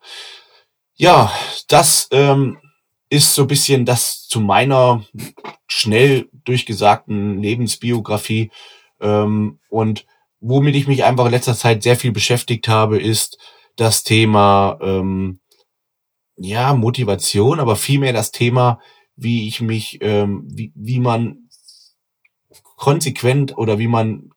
Ja, 0.95 1.31
das 1.67 2.07
ähm, 2.11 2.57
ist 3.09 3.33
so 3.33 3.45
bisschen 3.45 3.85
das 3.85 4.27
zu 4.27 4.39
meiner 4.39 5.05
schnell 5.67 6.29
durchgesagten 6.45 7.41
Lebensbiografie. 7.41 8.51
Ähm, 9.01 9.59
und 9.69 10.05
womit 10.39 10.75
ich 10.75 10.87
mich 10.87 11.03
einfach 11.03 11.25
in 11.25 11.31
letzter 11.31 11.55
Zeit 11.55 11.83
sehr 11.83 11.97
viel 11.97 12.11
beschäftigt 12.11 12.67
habe, 12.67 12.99
ist 12.99 13.37
das 13.75 14.03
Thema 14.03 14.77
ähm, 14.81 15.39
ja 16.37 16.73
Motivation, 16.73 17.59
aber 17.59 17.75
vielmehr 17.75 18.13
das 18.13 18.31
Thema, 18.31 18.79
wie 19.15 19.47
ich 19.47 19.61
mich, 19.61 19.99
ähm, 20.01 20.43
wie, 20.47 20.71
wie 20.75 20.99
man 20.99 21.44
konsequent 22.85 23.57
oder 23.57 23.79
wie 23.79 23.87
man 23.87 24.29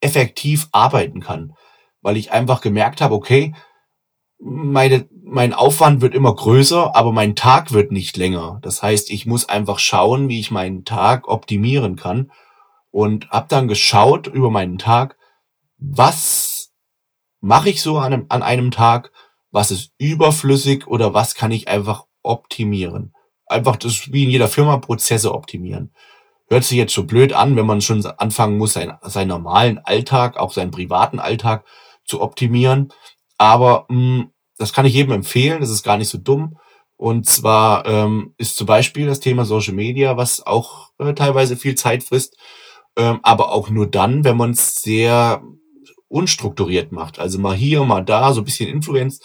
effektiv 0.00 0.68
arbeiten 0.70 1.18
kann, 1.18 1.54
weil 2.00 2.16
ich 2.16 2.30
einfach 2.30 2.60
gemerkt 2.60 3.00
habe, 3.00 3.12
okay, 3.12 3.56
meine, 4.38 5.08
mein 5.24 5.52
Aufwand 5.52 6.00
wird 6.00 6.14
immer 6.14 6.32
größer, 6.32 6.94
aber 6.94 7.10
mein 7.10 7.34
Tag 7.34 7.72
wird 7.72 7.90
nicht 7.90 8.16
länger. 8.16 8.60
Das 8.62 8.84
heißt, 8.84 9.10
ich 9.10 9.26
muss 9.26 9.48
einfach 9.48 9.80
schauen, 9.80 10.28
wie 10.28 10.38
ich 10.38 10.52
meinen 10.52 10.84
Tag 10.84 11.26
optimieren 11.26 11.96
kann 11.96 12.30
und 12.92 13.30
habe 13.30 13.46
dann 13.48 13.66
geschaut 13.66 14.28
über 14.28 14.48
meinen 14.48 14.78
Tag, 14.78 15.16
was 15.78 16.70
mache 17.40 17.70
ich 17.70 17.82
so 17.82 17.98
an 17.98 18.12
einem, 18.12 18.26
an 18.28 18.44
einem 18.44 18.70
Tag, 18.70 19.10
was 19.50 19.72
ist 19.72 19.90
überflüssig 19.98 20.86
oder 20.86 21.14
was 21.14 21.34
kann 21.34 21.50
ich 21.50 21.66
einfach 21.66 22.04
optimieren. 22.22 23.12
Einfach 23.46 23.74
das 23.74 24.12
wie 24.12 24.22
in 24.22 24.30
jeder 24.30 24.46
Firma 24.46 24.76
Prozesse 24.76 25.34
optimieren. 25.34 25.92
Hört 26.48 26.64
sich 26.64 26.78
jetzt 26.78 26.94
so 26.94 27.04
blöd 27.04 27.32
an, 27.32 27.56
wenn 27.56 27.66
man 27.66 27.80
schon 27.80 28.04
anfangen 28.04 28.56
muss, 28.56 28.72
sein, 28.72 28.96
seinen 29.02 29.28
normalen 29.28 29.78
Alltag, 29.78 30.38
auch 30.38 30.52
seinen 30.52 30.70
privaten 30.70 31.18
Alltag 31.18 31.64
zu 32.04 32.22
optimieren. 32.22 32.92
Aber 33.36 33.86
mh, 33.88 33.96
hm, 33.96 34.30
das 34.56 34.72
kann 34.72 34.86
ich 34.86 34.94
jedem 34.94 35.12
empfehlen, 35.12 35.60
das 35.60 35.70
ist 35.70 35.84
gar 35.84 35.98
nicht 35.98 36.08
so 36.08 36.18
dumm. 36.18 36.58
Und 36.96 37.26
zwar 37.26 37.86
ähm, 37.86 38.34
ist 38.38 38.56
zum 38.56 38.66
Beispiel 38.66 39.06
das 39.06 39.20
Thema 39.20 39.44
Social 39.44 39.74
Media, 39.74 40.16
was 40.16 40.44
auch 40.44 40.90
äh, 40.98 41.14
teilweise 41.14 41.56
viel 41.56 41.76
Zeit 41.76 42.02
frisst, 42.02 42.36
ähm, 42.96 43.20
aber 43.22 43.52
auch 43.52 43.70
nur 43.70 43.86
dann, 43.86 44.24
wenn 44.24 44.36
man 44.36 44.50
es 44.50 44.74
sehr 44.74 45.42
unstrukturiert 46.08 46.90
macht. 46.90 47.20
Also 47.20 47.38
mal 47.38 47.54
hier, 47.54 47.84
mal 47.84 48.04
da, 48.04 48.32
so 48.32 48.40
ein 48.40 48.44
bisschen 48.44 48.68
Influence. 48.68 49.20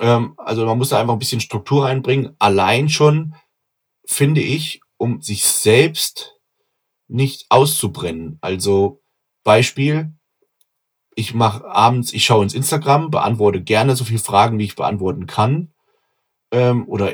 Ähm, 0.00 0.34
also 0.36 0.66
man 0.66 0.76
muss 0.76 0.90
da 0.90 1.00
einfach 1.00 1.14
ein 1.14 1.18
bisschen 1.18 1.40
Struktur 1.40 1.86
reinbringen. 1.86 2.36
Allein 2.38 2.90
schon, 2.90 3.34
finde 4.04 4.42
ich, 4.42 4.80
um 4.98 5.22
sich 5.22 5.44
selbst 5.44 6.31
nicht 7.12 7.46
auszubrennen. 7.50 8.38
Also 8.40 9.02
Beispiel, 9.44 10.14
ich 11.14 11.34
mache 11.34 11.64
abends, 11.66 12.12
ich 12.12 12.24
schaue 12.24 12.42
ins 12.42 12.54
Instagram, 12.54 13.10
beantworte 13.10 13.62
gerne 13.62 13.96
so 13.96 14.04
viele 14.04 14.18
Fragen, 14.18 14.58
wie 14.58 14.64
ich 14.64 14.76
beantworten 14.76 15.26
kann. 15.26 15.72
Ähm, 16.50 16.88
oder 16.88 17.12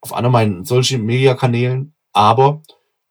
auf 0.00 0.14
anderen 0.14 0.32
meinen 0.32 0.64
Social 0.64 0.98
Media 0.98 1.34
Kanälen. 1.34 1.94
Aber 2.12 2.62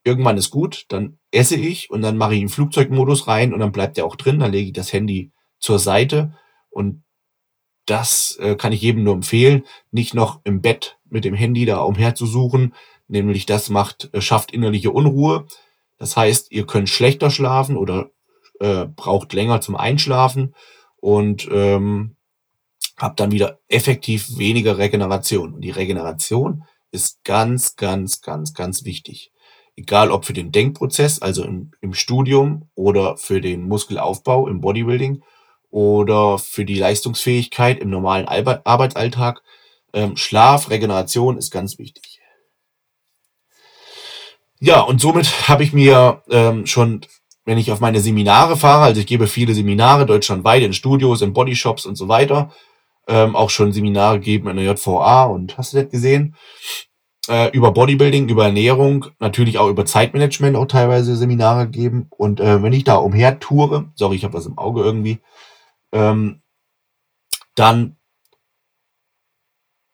irgendwann 0.04 0.38
ist 0.38 0.50
gut, 0.50 0.86
dann 0.90 1.20
esse 1.32 1.56
ich 1.56 1.90
und 1.90 2.02
dann 2.02 2.18
mache 2.18 2.34
ich 2.34 2.40
einen 2.40 2.50
Flugzeugmodus 2.50 3.28
rein 3.28 3.54
und 3.54 3.60
dann 3.60 3.72
bleibt 3.72 3.98
der 3.98 4.06
auch 4.06 4.16
drin. 4.16 4.40
Dann 4.40 4.52
lege 4.52 4.68
ich 4.68 4.74
das 4.74 4.92
Handy 4.94 5.32
zur 5.60 5.80
Seite 5.80 6.36
und 6.70 7.04
das 7.86 8.38
äh, 8.40 8.56
kann 8.56 8.74
ich 8.74 8.82
jedem 8.82 9.04
nur 9.04 9.14
empfehlen, 9.14 9.64
nicht 9.92 10.14
noch 10.14 10.42
im 10.44 10.62
Bett 10.62 10.98
mit 11.10 11.26
dem 11.26 11.34
Handy 11.34 11.66
da 11.66 11.82
umherzusuchen. 11.82 12.74
Nämlich 13.08 13.46
das 13.46 13.70
macht, 13.70 14.10
äh, 14.14 14.22
schafft 14.22 14.52
innerliche 14.52 14.92
Unruhe. 14.92 15.48
Das 16.02 16.18
heißt, 16.18 16.52
ihr 16.52 16.66
könnt 16.66 16.90
schlechter 16.90 17.30
schlafen 17.30 17.78
oder 17.78 18.10
äh, 18.60 18.86
braucht 18.88 19.34
länger 19.34 19.62
zum 19.62 19.76
Einschlafen 19.76 20.56
und 20.96 21.48
ähm, 21.52 22.16
habt 22.98 23.20
dann 23.20 23.32
wieder 23.32 23.60
effektiv 23.68 24.40
weniger 24.40 24.80
Regeneration. 24.80 25.54
Und 25.54 25.62
die 25.62 25.70
Regeneration 25.70 26.64
ist 26.90 27.24
ganz, 27.24 27.76
ganz, 27.76 28.22
ganz, 28.22 28.56
ganz 28.56 28.84
wichtig. 28.84 29.32
Egal 29.76 30.10
ob 30.10 30.26
für 30.26 30.34
den 30.34 30.52
Denkprozess, 30.52 31.22
also 31.22 31.44
im, 31.44 31.70
im 31.82 31.94
Studium 31.94 32.68
oder 32.74 33.16
für 33.18 33.40
den 33.40 33.68
Muskelaufbau 33.68 34.48
im 34.48 34.60
Bodybuilding 34.60 35.22
oder 35.70 36.40
für 36.40 36.66
die 36.66 36.80
Leistungsfähigkeit 36.80 37.80
im 37.80 37.92
normalen 37.92 38.28
Arbeitsalltag. 38.28 39.44
Ähm, 39.94 40.18
Schlaf, 40.18 40.72
Regeneration 40.72 41.38
ist 41.38 41.52
ganz 41.52 41.78
wichtig. 41.78 42.11
Ja, 44.62 44.82
und 44.82 45.02
somit 45.02 45.50
habe 45.50 45.64
ich 45.64 45.74
mir 45.74 46.22
ähm, 46.30 46.66
schon 46.66 47.02
wenn 47.46 47.58
ich 47.58 47.72
auf 47.72 47.80
meine 47.80 48.00
Seminare 48.00 48.56
fahre, 48.56 48.84
also 48.84 49.02
ich 49.02 49.08
gebe 49.08 49.28
viele 49.28 49.54
Seminare 49.54 50.06
deutschlandweit 50.06 50.64
in 50.64 50.74
Studios, 50.74 51.22
in 51.22 51.34
Bodyshops 51.34 51.86
und 51.86 51.96
so 51.96 52.08
weiter, 52.08 52.52
ähm, 53.08 53.36
auch 53.36 53.50
schon 53.50 53.74
Seminare 53.74 54.20
geben 54.20 54.50
in 54.50 54.58
der 54.58 54.66
JVA 54.66 55.26
und 55.26 55.58
hast 55.58 55.74
du 55.74 55.82
das 55.82 55.92
gesehen? 55.92 56.36
Äh, 57.28 57.50
über 57.52 57.72
Bodybuilding, 57.72 58.30
über 58.30 58.46
Ernährung, 58.46 59.08
natürlich 59.20 59.58
auch 59.58 59.70
über 59.70 59.86
Zeitmanagement 59.86 60.56
auch 60.56 60.66
teilweise 60.66 61.16
Seminare 61.16 61.68
geben. 61.68 62.08
Und 62.10 62.40
äh, 62.40 62.64
wenn 62.64 62.74
ich 62.74 62.84
da 62.84 62.96
umher 62.96 63.40
toure, 63.40 63.92
sorry, 63.96 64.16
ich 64.16 64.24
habe 64.24 64.34
was 64.34 64.48
im 64.48 64.58
Auge 64.58 64.82
irgendwie, 64.82 65.20
ähm, 65.92 66.42
dann 67.56 67.98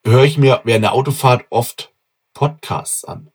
höre 0.06 0.24
ich 0.24 0.38
mir 0.38 0.60
während 0.64 0.84
der 0.84 0.94
Autofahrt 0.94 1.44
oft 1.50 1.92
Podcasts 2.34 3.04
an. 3.04 3.30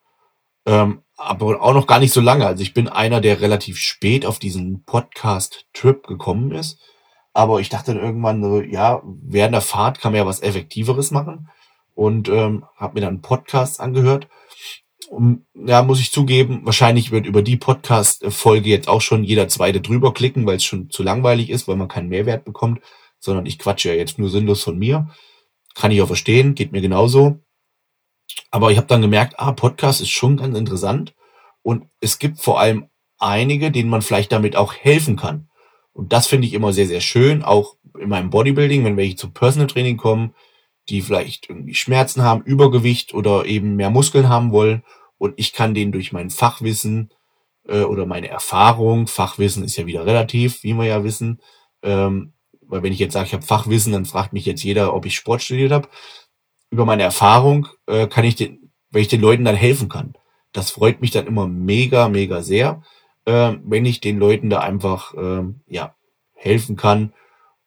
Ähm, 0.66 1.04
aber 1.18 1.62
auch 1.62 1.74
noch 1.74 1.88
gar 1.88 2.00
nicht 2.00 2.14
so 2.14 2.22
lange. 2.22 2.46
Also 2.46 2.64
ich 2.64 2.74
bin 2.74 2.88
einer, 2.88 3.22
der 3.22 3.42
relativ 3.42 3.78
spät 3.78 4.26
auf 4.26 4.40
diesen 4.40 4.84
Podcast-Trip 4.84 6.06
gekommen 6.06 6.52
ist. 6.52 6.80
Aber 7.34 7.60
ich 7.60 7.70
dachte 7.70 7.94
dann 7.94 8.04
irgendwann 8.04 8.44
so, 8.44 8.62
ja, 8.62 9.02
während 9.04 9.54
der 9.54 9.62
Fahrt 9.62 10.00
kann 10.00 10.12
man 10.12 10.20
ja 10.20 10.26
was 10.26 10.42
Effektiveres 10.42 11.12
machen. 11.12 11.50
Und 11.96 12.30
ähm, 12.30 12.66
habe 12.76 12.96
mir 12.96 13.02
dann 13.02 13.22
Podcasts 13.22 13.80
angehört. 13.80 14.28
Und, 15.10 15.46
ja, 15.54 15.84
muss 15.84 16.00
ich 16.00 16.12
zugeben, 16.12 16.62
wahrscheinlich 16.64 17.12
wird 17.12 17.26
über 17.28 17.42
die 17.42 17.58
Podcast-Folge 17.58 18.70
jetzt 18.70 18.88
auch 18.88 19.02
schon 19.02 19.24
jeder 19.24 19.48
zweite 19.48 19.82
drüber 19.82 20.14
klicken, 20.14 20.46
weil 20.46 20.56
es 20.56 20.64
schon 20.64 20.90
zu 20.90 21.04
langweilig 21.04 21.50
ist, 21.50 21.68
weil 21.68 21.76
man 21.76 21.88
keinen 21.88 22.10
Mehrwert 22.10 22.46
bekommt, 22.46 22.82
sondern 23.20 23.46
ich 23.46 23.60
quatsche 23.60 23.90
ja 23.90 23.96
jetzt 23.96 24.18
nur 24.18 24.30
sinnlos 24.30 24.64
von 24.64 24.78
mir. 24.78 25.10
Kann 25.76 25.92
ich 25.92 26.02
auch 26.02 26.08
verstehen, 26.08 26.56
geht 26.56 26.72
mir 26.72 26.82
genauso. 26.82 27.40
Aber 28.52 28.72
ich 28.72 28.78
habe 28.78 28.88
dann 28.88 29.02
gemerkt, 29.02 29.40
ah, 29.40 29.52
Podcast 29.52 30.02
ist 30.02 30.10
schon 30.10 30.38
ganz 30.38 30.58
interessant 30.58 31.14
und 31.62 31.86
es 32.00 32.20
gibt 32.20 32.40
vor 32.40 32.60
allem 32.60 32.88
einige, 33.18 33.72
denen 33.72 33.90
man 33.90 34.02
vielleicht 34.02 34.32
damit 34.32 34.56
auch 34.56 34.74
helfen 34.74 35.16
kann. 35.16 35.50
Und 35.94 36.12
das 36.12 36.28
finde 36.28 36.48
ich 36.48 36.54
immer 36.54 36.74
sehr, 36.74 36.88
sehr 36.88 37.02
schön, 37.02 37.44
auch 37.44 37.76
in 38.00 38.10
meinem 38.10 38.30
Bodybuilding, 38.30 38.84
wenn 38.84 38.98
welche 38.98 39.16
zum 39.16 39.34
Personal 39.34 39.68
Training 39.68 39.98
kommen, 39.98 40.34
die 40.90 41.02
vielleicht 41.02 41.50
irgendwie 41.50 41.76
Schmerzen 41.76 42.24
haben, 42.24 42.44
Übergewicht 42.44 43.14
oder 43.14 43.46
eben 43.46 43.76
mehr 43.76 43.90
Muskeln 43.90 44.28
haben 44.28 44.52
wollen. 44.52 44.84
Und 45.18 45.36
ich 45.38 45.54
kann 45.54 45.74
denen 45.74 45.92
durch 45.92 46.12
mein 46.12 46.30
Fachwissen 46.30 47.12
äh, 47.68 47.84
oder 47.84 48.06
meine 48.06 48.28
Erfahrung, 48.28 49.08
Fachwissen 49.08 49.64
ist 49.64 49.78
ja 49.78 49.86
wieder 49.86 50.06
relativ, 50.06 50.64
wie 50.64 50.74
wir 50.74 50.86
ja 50.86 51.04
wissen, 51.04 51.42
ähm, 51.82 52.34
weil 52.62 52.84
wenn 52.84 52.94
ich 52.94 53.00
jetzt 53.00 53.14
sage, 53.14 53.28
ich 53.28 53.34
habe 53.34 53.46
Fachwissen, 53.46 53.94
dann 53.94 54.06
fragt 54.06 54.34
mich 54.34 54.46
jetzt 54.46 54.64
jeder, 54.64 54.94
ob 54.94 55.06
ich 55.06 55.16
Sport 55.16 55.44
studiert 55.44 55.72
habe 55.72 55.88
über 56.74 56.86
meine 56.86 57.04
Erfahrung 57.04 57.68
äh, 57.86 58.08
kann 58.08 58.26
ich 58.26 58.36
den, 58.36 58.72
wenn 58.90 59.04
ich 59.04 59.08
den 59.08 59.22
Leuten 59.22 59.46
dann 59.46 59.56
helfen 59.56 59.90
kann. 59.90 60.16
Das 60.54 60.72
freut 60.72 61.02
mich 61.02 61.12
dann 61.12 61.28
immer 61.28 61.48
mega, 61.48 62.10
mega 62.10 62.42
sehr, 62.42 62.82
äh, 63.26 63.54
wenn 63.64 63.86
ich 63.86 64.02
den 64.02 64.18
Leuten 64.18 64.50
da 64.50 64.60
einfach 64.60 65.14
äh, 65.14 65.44
ja 65.68 65.96
helfen 66.34 66.76
kann 66.76 67.14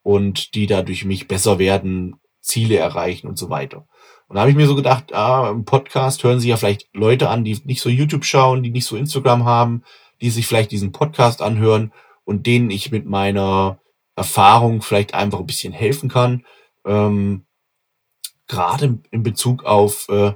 und 0.02 0.54
die 0.56 0.66
da 0.66 0.82
durch 0.82 1.04
mich 1.04 1.28
besser 1.28 1.60
werden, 1.60 2.16
Ziele 2.40 2.78
erreichen 2.78 3.28
und 3.28 3.38
so 3.38 3.48
weiter. 3.48 3.86
Und 4.28 4.34
da 4.34 4.40
habe 4.40 4.50
ich 4.50 4.56
mir 4.56 4.66
so 4.66 4.74
gedacht, 4.74 5.14
ah, 5.14 5.50
im 5.50 5.64
Podcast 5.64 6.24
hören 6.24 6.40
sich 6.40 6.50
ja 6.50 6.56
vielleicht 6.56 6.88
Leute 6.92 7.28
an, 7.28 7.44
die 7.44 7.60
nicht 7.64 7.80
so 7.80 7.88
YouTube 7.88 8.24
schauen, 8.24 8.64
die 8.64 8.70
nicht 8.70 8.86
so 8.86 8.96
Instagram 8.96 9.44
haben, 9.44 9.84
die 10.20 10.30
sich 10.30 10.48
vielleicht 10.48 10.72
diesen 10.72 10.90
Podcast 10.90 11.42
anhören 11.42 11.92
und 12.24 12.46
denen 12.46 12.70
ich 12.70 12.90
mit 12.90 13.06
meiner 13.06 13.78
Erfahrung 14.16 14.82
vielleicht 14.82 15.14
einfach 15.14 15.38
ein 15.38 15.46
bisschen 15.46 15.72
helfen 15.72 16.08
kann. 16.08 16.44
Ähm, 16.84 17.45
gerade 18.46 18.98
in 19.10 19.22
Bezug 19.22 19.64
auf 19.64 20.08
äh, 20.08 20.32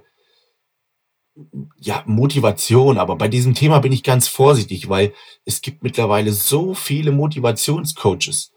ja, 1.79 2.03
Motivation. 2.07 2.99
Aber 2.99 3.17
bei 3.17 3.29
diesem 3.29 3.55
Thema 3.55 3.81
bin 3.81 3.93
ich 3.93 4.03
ganz 4.03 4.29
vorsichtig, 4.29 4.89
weil 4.89 5.13
es 5.45 5.63
gibt 5.63 5.83
mittlerweile 5.83 6.33
so 6.33 6.75
viele 6.75 7.13
Motivationscoaches. 7.13 8.53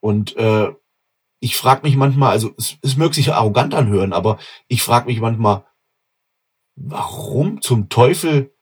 Und 0.00 0.36
äh, 0.36 0.72
ich 1.40 1.56
frage 1.56 1.82
mich 1.82 1.96
manchmal, 1.96 2.30
also 2.30 2.52
es, 2.56 2.76
es 2.82 2.96
möge 2.96 3.14
sich 3.14 3.32
arrogant 3.32 3.74
anhören, 3.74 4.12
aber 4.12 4.38
ich 4.66 4.82
frage 4.82 5.06
mich 5.06 5.20
manchmal, 5.20 5.64
warum 6.74 7.60
zum 7.62 7.88
Teufel 7.88 8.54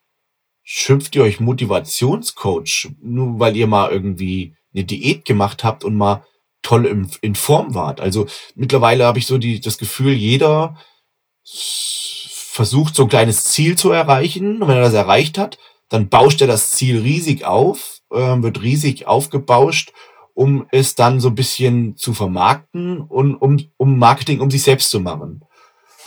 schimpft 0.63 1.15
ihr 1.15 1.23
euch 1.23 1.41
Motivationscoach, 1.41 2.89
nur 3.01 3.39
weil 3.39 3.57
ihr 3.57 3.67
mal 3.67 3.91
irgendwie 3.91 4.57
eine 4.75 4.85
Diät 4.85 5.25
gemacht 5.25 5.65
habt 5.65 5.85
und 5.85 5.95
mal 5.95 6.25
toll 6.67 6.85
in, 6.85 7.09
in 7.21 7.37
Form 7.37 7.75
wart. 7.75 8.01
Also 8.01 8.27
mittlerweile 8.57 9.05
habe 9.05 9.21
ich 9.21 9.27
so 9.27 9.39
die, 9.39 9.61
das 9.61 9.79
Gefühl, 9.79 10.13
jeder 10.13 10.77
versucht 11.45 12.97
so 12.97 13.05
ein 13.05 13.09
kleines 13.09 13.45
Ziel 13.45 13.79
zu 13.79 13.93
erreichen. 13.93 14.61
Und 14.61 14.69
wenn 14.69 14.77
er 14.77 14.83
das 14.83 14.95
erreicht 14.95 15.39
hat, 15.39 15.59
dann 15.89 16.09
bauscht 16.09 16.41
er 16.41 16.49
das 16.49 16.73
Ziel 16.73 17.01
riesig 17.01 17.45
auf, 17.45 18.01
äh, 18.11 18.43
wird 18.43 18.63
riesig 18.63 19.07
aufgebauscht, 19.07 19.93
um 20.35 20.67
es 20.73 20.97
dann 20.97 21.21
so 21.21 21.29
ein 21.29 21.37
bisschen 21.37 21.97
zu 21.97 22.13
vermarkten 22.13 23.01
und 23.01 23.37
um, 23.37 23.61
um 23.77 23.99
Marketing 23.99 24.41
um 24.41 24.51
sich 24.51 24.65
selbst 24.65 24.91
zu 24.91 24.99
machen. 24.99 25.45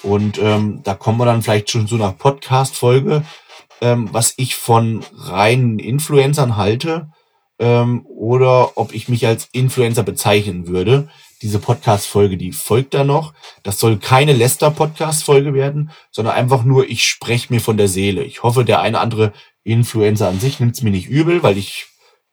Und 0.04 0.40
ähm, 0.40 0.82
da 0.84 0.94
kommen 0.94 1.20
wir 1.20 1.26
dann 1.26 1.42
vielleicht 1.42 1.70
schon 1.70 1.88
so 1.88 1.96
nach 1.96 2.18
Podcast-Folge, 2.18 3.24
ähm, 3.80 4.10
was 4.12 4.34
ich 4.36 4.56
von 4.56 5.06
reinen 5.16 5.80
Influencern 5.80 6.58
halte 6.58 7.10
ähm, 7.60 8.06
oder 8.06 8.78
ob 8.78 8.94
ich 8.94 9.10
mich 9.10 9.28
als 9.28 9.50
Influencer 9.52 10.04
bezeichnen 10.04 10.68
würde. 10.68 11.10
Diese 11.42 11.60
Podcast-Folge, 11.60 12.36
die 12.38 12.52
folgt 12.52 12.94
da 12.94 13.04
noch. 13.04 13.34
Das 13.64 13.80
soll 13.80 13.98
keine 13.98 14.34
Lester-Podcast-Folge 14.34 15.54
werden, 15.54 15.92
sondern 16.12 16.36
einfach 16.36 16.64
nur, 16.64 16.90
ich 16.90 17.06
spreche 17.06 17.54
mir 17.54 17.62
von 17.62 17.78
der 17.78 17.88
Seele. 17.88 18.24
Ich 18.24 18.44
hoffe, 18.44 18.66
der 18.66 18.82
eine 18.82 19.00
andere 19.00 19.32
Influencer 19.64 20.28
an 20.28 20.40
sich 20.40 20.60
nimmt 20.60 20.76
es 20.76 20.82
mir 20.82 20.92
nicht 20.92 21.08
übel, 21.08 21.44
weil 21.44 21.58
ich 21.58 21.88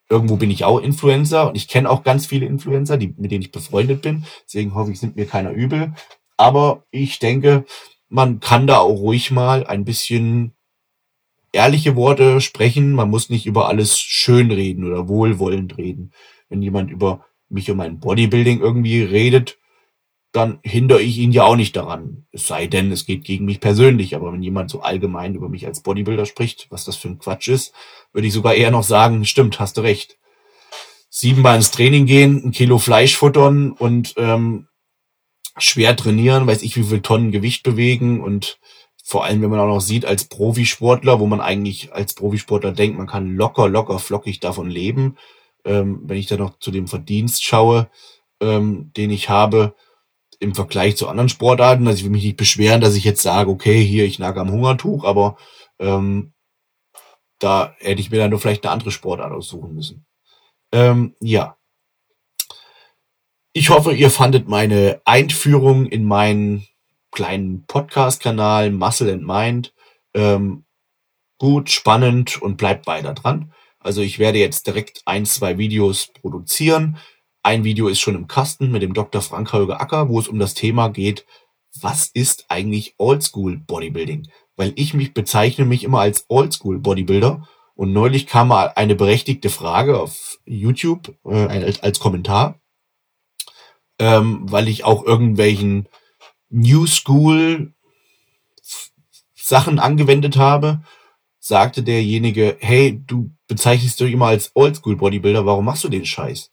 irgendwo 0.09 0.37
bin 0.37 0.50
ich 0.50 0.64
auch 0.64 0.80
Influencer 0.80 1.49
und 1.49 1.56
ich 1.56 1.68
kenne 1.68 1.90
auch 1.90 2.02
ganz 2.02 2.26
viele 2.26 2.47
Influencer, 2.47 2.97
die, 2.97 3.14
mit 3.16 3.30
denen 3.30 3.42
ich 3.42 3.52
befreundet 3.52 4.02
bin. 4.02 4.25
Deswegen 4.47 4.75
hoffe 4.75 4.90
ich, 4.90 4.97
es 4.97 5.02
nimmt 5.02 5.16
mir 5.16 5.26
keiner 5.26 5.50
übel. 5.50 5.95
Aber 6.37 6.85
ich 6.90 7.18
denke, 7.18 7.64
man 8.09 8.40
kann 8.40 8.66
da 8.66 8.78
auch 8.78 8.99
ruhig 8.99 9.30
mal 9.30 9.66
ein 9.66 9.85
bisschen 9.85 10.55
ehrliche 11.53 11.97
Worte 11.97 12.41
sprechen. 12.41 12.93
Man 12.93 13.11
muss 13.11 13.31
nicht 13.31 13.47
über 13.47 13.69
alles 13.69 13.99
schön 13.99 14.50
reden 14.50 14.85
oder 14.85 15.09
wohlwollend 15.09 15.79
reden. 15.79 16.12
Wenn 16.49 16.62
jemand 16.62 16.91
über 16.91 17.25
mich 17.49 17.71
und 17.71 17.76
mein 17.76 18.00
Bodybuilding 18.00 18.61
irgendwie 18.61 19.03
redet, 19.03 19.59
dann 20.33 20.59
hindere 20.62 21.00
ich 21.00 21.17
ihn 21.19 21.33
ja 21.33 21.45
auch 21.45 21.57
nicht 21.57 21.76
daran. 21.76 22.26
Es 22.31 22.47
sei 22.47 22.67
denn, 22.67 22.93
es 22.93 23.07
geht 23.07 23.25
gegen 23.25 23.47
mich 23.47 23.61
persönlich. 23.61 24.15
Aber 24.15 24.33
wenn 24.33 24.43
jemand 24.43 24.71
so 24.71 24.81
allgemein 24.81 25.35
über 25.35 25.49
mich 25.49 25.67
als 25.67 25.83
Bodybuilder 25.83 26.26
spricht, 26.26 26.67
was 26.71 26.85
das 26.85 26.97
für 26.97 27.09
ein 27.09 27.19
Quatsch 27.19 27.49
ist, 27.49 27.73
würde 28.12 28.29
ich 28.29 28.35
sogar 28.35 28.55
eher 28.55 28.71
noch 28.71 28.83
sagen, 28.83 29.25
stimmt, 29.25 29.59
hast 29.61 29.79
du 29.79 29.81
recht. 29.81 30.19
Siebenmal 31.09 31.57
ins 31.57 31.71
Training 31.71 32.05
gehen, 32.05 32.43
ein 32.45 32.50
Kilo 32.50 32.79
Fleisch 32.79 33.17
futtern 33.17 33.73
und 33.73 34.15
ähm, 34.19 34.69
schwer 35.57 35.97
trainieren, 35.97 36.47
weiß 36.47 36.62
ich, 36.62 36.76
wie 36.76 36.83
viel 36.83 37.00
Tonnen 37.00 37.33
Gewicht 37.33 37.62
bewegen 37.62 38.21
und 38.21 38.59
vor 39.08 39.25
allem, 39.25 39.40
wenn 39.40 39.50
man 39.50 39.60
auch 39.60 39.68
noch 39.68 39.80
sieht, 39.80 40.04
als 40.04 40.25
Profisportler, 40.25 41.20
wo 41.20 41.26
man 41.26 41.40
eigentlich 41.40 41.92
als 41.92 42.14
Profisportler 42.14 42.72
denkt, 42.72 42.98
man 42.98 43.06
kann 43.06 43.36
locker, 43.36 43.68
locker, 43.68 44.00
flockig 44.00 44.40
davon 44.40 44.68
leben. 44.68 45.16
Ähm, 45.64 46.00
wenn 46.02 46.16
ich 46.16 46.26
da 46.26 46.36
noch 46.36 46.58
zu 46.58 46.72
dem 46.72 46.88
Verdienst 46.88 47.44
schaue, 47.44 47.88
ähm, 48.40 48.90
den 48.96 49.10
ich 49.10 49.28
habe, 49.28 49.76
im 50.40 50.56
Vergleich 50.56 50.96
zu 50.96 51.06
anderen 51.06 51.28
Sportarten, 51.28 51.86
also 51.86 51.98
ich 51.98 52.04
will 52.04 52.10
mich 52.10 52.25
nicht 52.25 52.36
beschweren, 52.36 52.80
dass 52.80 52.96
ich 52.96 53.04
jetzt 53.04 53.22
sage, 53.22 53.48
okay, 53.48 53.80
hier, 53.80 54.04
ich 54.04 54.18
nage 54.18 54.40
am 54.40 54.50
Hungertuch, 54.50 55.04
aber 55.04 55.36
ähm, 55.78 56.32
da 57.38 57.76
hätte 57.78 58.00
ich 58.00 58.10
mir 58.10 58.18
dann 58.18 58.30
nur 58.30 58.40
vielleicht 58.40 58.64
eine 58.64 58.72
andere 58.72 58.90
Sportart 58.90 59.30
aussuchen 59.30 59.72
müssen. 59.72 60.04
Ähm, 60.72 61.14
ja, 61.20 61.56
ich 63.52 63.70
hoffe, 63.70 63.94
ihr 63.94 64.10
fandet 64.10 64.48
meine 64.48 65.00
Einführung 65.04 65.86
in 65.86 66.04
meinen 66.04 66.66
kleinen 67.16 67.64
Podcast-Kanal 67.66 68.70
Muscle 68.70 69.11
and 69.11 69.26
Mind 69.26 69.75
ähm, 70.14 70.66
gut, 71.38 71.70
spannend 71.70 72.40
und 72.42 72.58
bleibt 72.58 72.87
weiter 72.87 73.14
dran. 73.14 73.54
Also 73.80 74.02
ich 74.02 74.18
werde 74.18 74.38
jetzt 74.38 74.66
direkt 74.66 75.00
ein, 75.06 75.25
zwei 75.25 75.56
Videos 75.56 76.12
produzieren. 76.20 76.99
Ein 77.42 77.64
Video 77.64 77.88
ist 77.88 78.00
schon 78.00 78.16
im 78.16 78.26
Kasten 78.28 78.70
mit 78.70 78.82
dem 78.82 78.92
Dr. 78.92 79.23
Frank 79.23 79.50
Holger 79.54 79.80
Acker, 79.80 80.10
wo 80.10 80.21
es 80.21 80.28
um 80.28 80.38
das 80.38 80.52
Thema 80.52 80.88
geht, 80.88 81.25
was 81.80 82.10
ist 82.12 82.45
eigentlich 82.49 82.95
Oldschool 82.99 83.56
Bodybuilding? 83.56 84.28
Weil 84.56 84.75
ich 84.76 84.93
mich 84.93 85.14
bezeichne 85.14 85.64
mich 85.64 85.84
immer 85.84 86.00
als 86.00 86.26
Oldschool 86.28 86.80
Bodybuilder 86.80 87.49
und 87.75 87.95
neulich 87.95 88.26
kam 88.26 88.49
mal 88.49 88.73
eine 88.76 88.95
berechtigte 88.95 89.49
Frage 89.49 89.99
auf 89.99 90.38
YouTube 90.45 91.17
äh, 91.25 91.47
als, 91.47 91.82
als 91.82 91.99
Kommentar 91.99 92.60
ähm, 93.99 94.41
weil 94.50 94.69
ich 94.69 94.84
auch 94.84 95.04
irgendwelchen 95.04 95.88
New 96.50 96.87
School 96.87 97.73
Sachen 99.35 99.78
angewendet 99.78 100.37
habe, 100.37 100.82
sagte 101.39 101.82
derjenige, 101.82 102.56
hey, 102.61 103.00
du 103.06 103.30
bezeichnest 103.47 104.00
dich 104.00 104.13
immer 104.13 104.26
als 104.26 104.50
Oldschool 104.54 104.97
Bodybuilder, 104.97 105.47
warum 105.47 105.65
machst 105.65 105.85
du 105.85 105.89
den 105.89 106.04
Scheiß? 106.04 106.50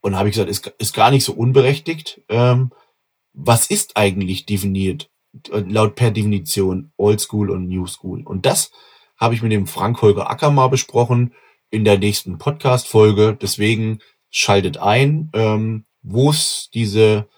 Und 0.00 0.16
habe 0.16 0.28
ich 0.28 0.34
gesagt, 0.34 0.50
ist, 0.50 0.66
ist 0.78 0.94
gar 0.94 1.10
nicht 1.10 1.24
so 1.24 1.32
unberechtigt. 1.32 2.22
Ähm, 2.28 2.70
was 3.32 3.66
ist 3.68 3.96
eigentlich 3.96 4.46
definiert, 4.46 5.10
laut 5.50 5.96
per 5.96 6.12
Definition, 6.12 6.92
Oldschool 6.96 7.50
und 7.50 7.68
New 7.68 7.86
School? 7.86 8.22
Und 8.24 8.46
das 8.46 8.70
habe 9.16 9.34
ich 9.34 9.42
mit 9.42 9.50
dem 9.50 9.66
Frank 9.66 10.00
Holger 10.00 10.30
Acker 10.30 10.52
mal 10.52 10.68
besprochen 10.68 11.34
in 11.70 11.84
der 11.84 11.98
nächsten 11.98 12.38
Podcast-Folge. 12.38 13.36
Deswegen 13.40 13.98
schaltet 14.30 14.78
ein. 14.78 15.30
Ähm, 15.32 15.84
wo 16.02 16.30
es 16.30 16.70
diese 16.72 17.28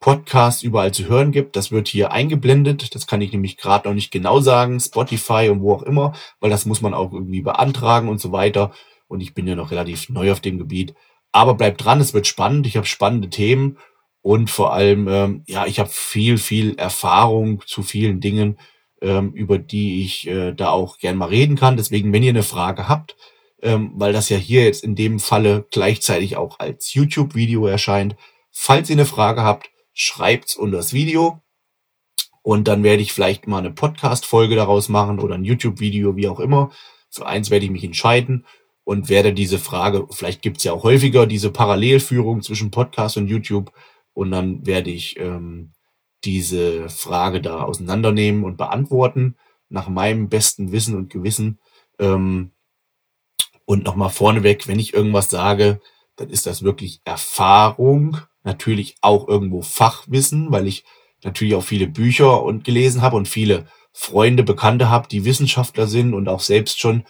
Podcasts 0.00 0.62
überall 0.62 0.92
zu 0.92 1.08
hören 1.08 1.32
gibt. 1.32 1.56
Das 1.56 1.72
wird 1.72 1.88
hier 1.88 2.12
eingeblendet. 2.12 2.94
Das 2.94 3.06
kann 3.06 3.20
ich 3.20 3.32
nämlich 3.32 3.56
gerade 3.56 3.88
noch 3.88 3.94
nicht 3.94 4.10
genau 4.10 4.40
sagen. 4.40 4.78
Spotify 4.80 5.48
und 5.50 5.60
wo 5.60 5.74
auch 5.74 5.82
immer, 5.82 6.14
weil 6.40 6.50
das 6.50 6.66
muss 6.66 6.80
man 6.80 6.94
auch 6.94 7.12
irgendwie 7.12 7.42
beantragen 7.42 8.08
und 8.08 8.20
so 8.20 8.32
weiter. 8.32 8.72
Und 9.08 9.20
ich 9.20 9.34
bin 9.34 9.46
ja 9.46 9.56
noch 9.56 9.70
relativ 9.70 10.08
neu 10.08 10.30
auf 10.32 10.40
dem 10.40 10.58
Gebiet. 10.58 10.94
Aber 11.32 11.54
bleibt 11.54 11.84
dran, 11.84 12.00
es 12.00 12.14
wird 12.14 12.26
spannend. 12.26 12.66
Ich 12.66 12.76
habe 12.76 12.86
spannende 12.86 13.28
Themen 13.28 13.78
und 14.22 14.50
vor 14.50 14.72
allem, 14.72 15.08
ähm, 15.08 15.42
ja, 15.46 15.66
ich 15.66 15.78
habe 15.78 15.90
viel, 15.90 16.38
viel 16.38 16.74
Erfahrung 16.76 17.62
zu 17.66 17.82
vielen 17.82 18.20
Dingen, 18.20 18.58
ähm, 19.00 19.32
über 19.32 19.58
die 19.58 20.02
ich 20.02 20.26
äh, 20.26 20.52
da 20.52 20.70
auch 20.70 20.98
gern 20.98 21.16
mal 21.16 21.28
reden 21.28 21.56
kann. 21.56 21.76
Deswegen, 21.76 22.12
wenn 22.12 22.22
ihr 22.22 22.30
eine 22.30 22.42
Frage 22.42 22.88
habt, 22.88 23.16
ähm, 23.62 23.92
weil 23.94 24.12
das 24.12 24.28
ja 24.28 24.36
hier 24.36 24.64
jetzt 24.64 24.84
in 24.84 24.94
dem 24.94 25.18
Falle 25.18 25.66
gleichzeitig 25.70 26.36
auch 26.36 26.58
als 26.58 26.94
YouTube-Video 26.94 27.66
erscheint. 27.66 28.16
Falls 28.50 28.90
ihr 28.90 28.96
eine 28.96 29.06
Frage 29.06 29.42
habt, 29.42 29.70
schreibt's 29.98 30.54
unter 30.54 30.76
das 30.76 30.92
Video 30.92 31.42
und 32.42 32.68
dann 32.68 32.84
werde 32.84 33.02
ich 33.02 33.12
vielleicht 33.12 33.48
mal 33.48 33.58
eine 33.58 33.72
Podcast-Folge 33.72 34.54
daraus 34.54 34.88
machen 34.88 35.18
oder 35.18 35.34
ein 35.34 35.44
YouTube-Video, 35.44 36.14
wie 36.14 36.28
auch 36.28 36.38
immer. 36.38 36.70
Für 37.10 37.26
eins 37.26 37.50
werde 37.50 37.64
ich 37.64 37.72
mich 37.72 37.82
entscheiden 37.82 38.46
und 38.84 39.08
werde 39.08 39.34
diese 39.34 39.58
Frage, 39.58 40.06
vielleicht 40.10 40.40
gibt's 40.40 40.62
ja 40.62 40.72
auch 40.72 40.84
häufiger 40.84 41.26
diese 41.26 41.50
Parallelführung 41.50 42.42
zwischen 42.42 42.70
Podcast 42.70 43.16
und 43.16 43.26
YouTube 43.26 43.72
und 44.14 44.30
dann 44.30 44.64
werde 44.64 44.90
ich 44.90 45.18
ähm, 45.18 45.72
diese 46.24 46.88
Frage 46.88 47.40
da 47.40 47.62
auseinandernehmen 47.62 48.44
und 48.44 48.56
beantworten 48.56 49.36
nach 49.68 49.88
meinem 49.88 50.28
besten 50.28 50.70
Wissen 50.70 50.94
und 50.94 51.10
Gewissen. 51.10 51.58
Ähm, 51.98 52.52
und 53.64 53.84
nochmal 53.84 54.10
vorneweg, 54.10 54.68
wenn 54.68 54.78
ich 54.78 54.94
irgendwas 54.94 55.28
sage, 55.28 55.80
dann 56.14 56.30
ist 56.30 56.46
das 56.46 56.62
wirklich 56.62 57.00
Erfahrung, 57.04 58.18
natürlich 58.48 58.96
auch 59.02 59.28
irgendwo 59.28 59.62
Fachwissen, 59.62 60.50
weil 60.50 60.66
ich 60.66 60.84
natürlich 61.22 61.54
auch 61.54 61.62
viele 61.62 61.86
Bücher 61.86 62.42
und 62.42 62.64
gelesen 62.64 63.02
habe 63.02 63.16
und 63.16 63.28
viele 63.28 63.66
Freunde, 63.92 64.42
Bekannte 64.42 64.88
habe, 64.88 65.06
die 65.08 65.24
Wissenschaftler 65.24 65.86
sind 65.86 66.14
und 66.14 66.28
auch 66.28 66.40
selbst 66.40 66.80
schon 66.80 67.04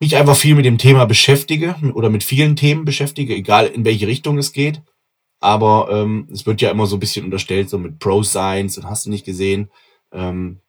mich 0.00 0.16
einfach 0.16 0.36
viel 0.36 0.54
mit 0.54 0.64
dem 0.64 0.78
Thema 0.78 1.04
beschäftige 1.04 1.76
oder 1.94 2.08
mit 2.08 2.24
vielen 2.24 2.56
Themen 2.56 2.84
beschäftige, 2.84 3.34
egal 3.34 3.66
in 3.66 3.84
welche 3.84 4.06
Richtung 4.06 4.38
es 4.38 4.52
geht. 4.52 4.82
Aber 5.38 5.88
ähm, 5.92 6.28
es 6.32 6.46
wird 6.46 6.60
ja 6.60 6.70
immer 6.70 6.86
so 6.86 6.96
ein 6.96 7.00
bisschen 7.00 7.24
unterstellt, 7.24 7.68
so 7.68 7.78
mit 7.78 7.98
Pro 7.98 8.22
Science 8.22 8.78
und 8.78 8.88
hast 8.88 9.06
du 9.06 9.10
nicht 9.10 9.26
gesehen. 9.26 9.70
Ähm, 10.12 10.60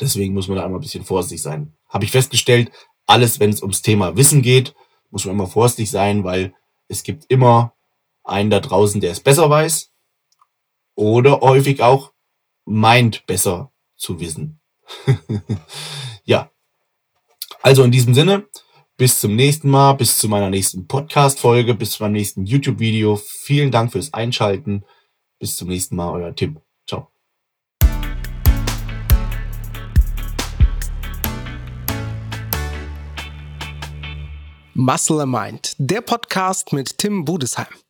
deswegen 0.00 0.34
muss 0.34 0.46
man 0.46 0.56
da 0.56 0.64
einmal 0.64 0.78
ein 0.78 0.82
bisschen 0.82 1.04
vorsichtig 1.04 1.42
sein. 1.42 1.72
Habe 1.88 2.04
ich 2.04 2.12
festgestellt, 2.12 2.70
alles, 3.06 3.40
wenn 3.40 3.50
es 3.50 3.62
ums 3.62 3.82
Thema 3.82 4.16
Wissen 4.16 4.40
geht, 4.40 4.74
muss 5.10 5.24
man 5.24 5.34
immer 5.34 5.46
vorsichtig 5.46 5.90
sein, 5.90 6.22
weil 6.22 6.54
es 6.88 7.02
gibt 7.02 7.24
immer 7.28 7.74
einen 8.24 8.50
da 8.50 8.60
draußen, 8.60 9.00
der 9.00 9.12
es 9.12 9.20
besser 9.20 9.50
weiß 9.50 9.92
oder 10.94 11.40
häufig 11.40 11.82
auch 11.82 12.12
meint, 12.64 13.26
besser 13.26 13.72
zu 13.96 14.20
wissen. 14.20 14.60
ja. 16.24 16.50
Also 17.62 17.84
in 17.84 17.92
diesem 17.92 18.14
Sinne, 18.14 18.48
bis 18.96 19.20
zum 19.20 19.36
nächsten 19.36 19.70
Mal, 19.70 19.94
bis 19.94 20.18
zu 20.18 20.28
meiner 20.28 20.50
nächsten 20.50 20.86
Podcast-Folge, 20.86 21.74
bis 21.74 21.92
zu 21.92 22.02
meinem 22.02 22.12
nächsten 22.12 22.44
YouTube-Video. 22.44 23.16
Vielen 23.16 23.70
Dank 23.70 23.92
fürs 23.92 24.12
Einschalten. 24.12 24.84
Bis 25.38 25.56
zum 25.56 25.68
nächsten 25.68 25.96
Mal, 25.96 26.12
euer 26.12 26.34
Tim. 26.34 26.60
Ciao. 26.86 27.08
Muscle 34.74 35.26
Mind, 35.26 35.74
der 35.78 36.00
Podcast 36.00 36.72
mit 36.72 36.98
Tim 36.98 37.24
Budesheim. 37.24 37.81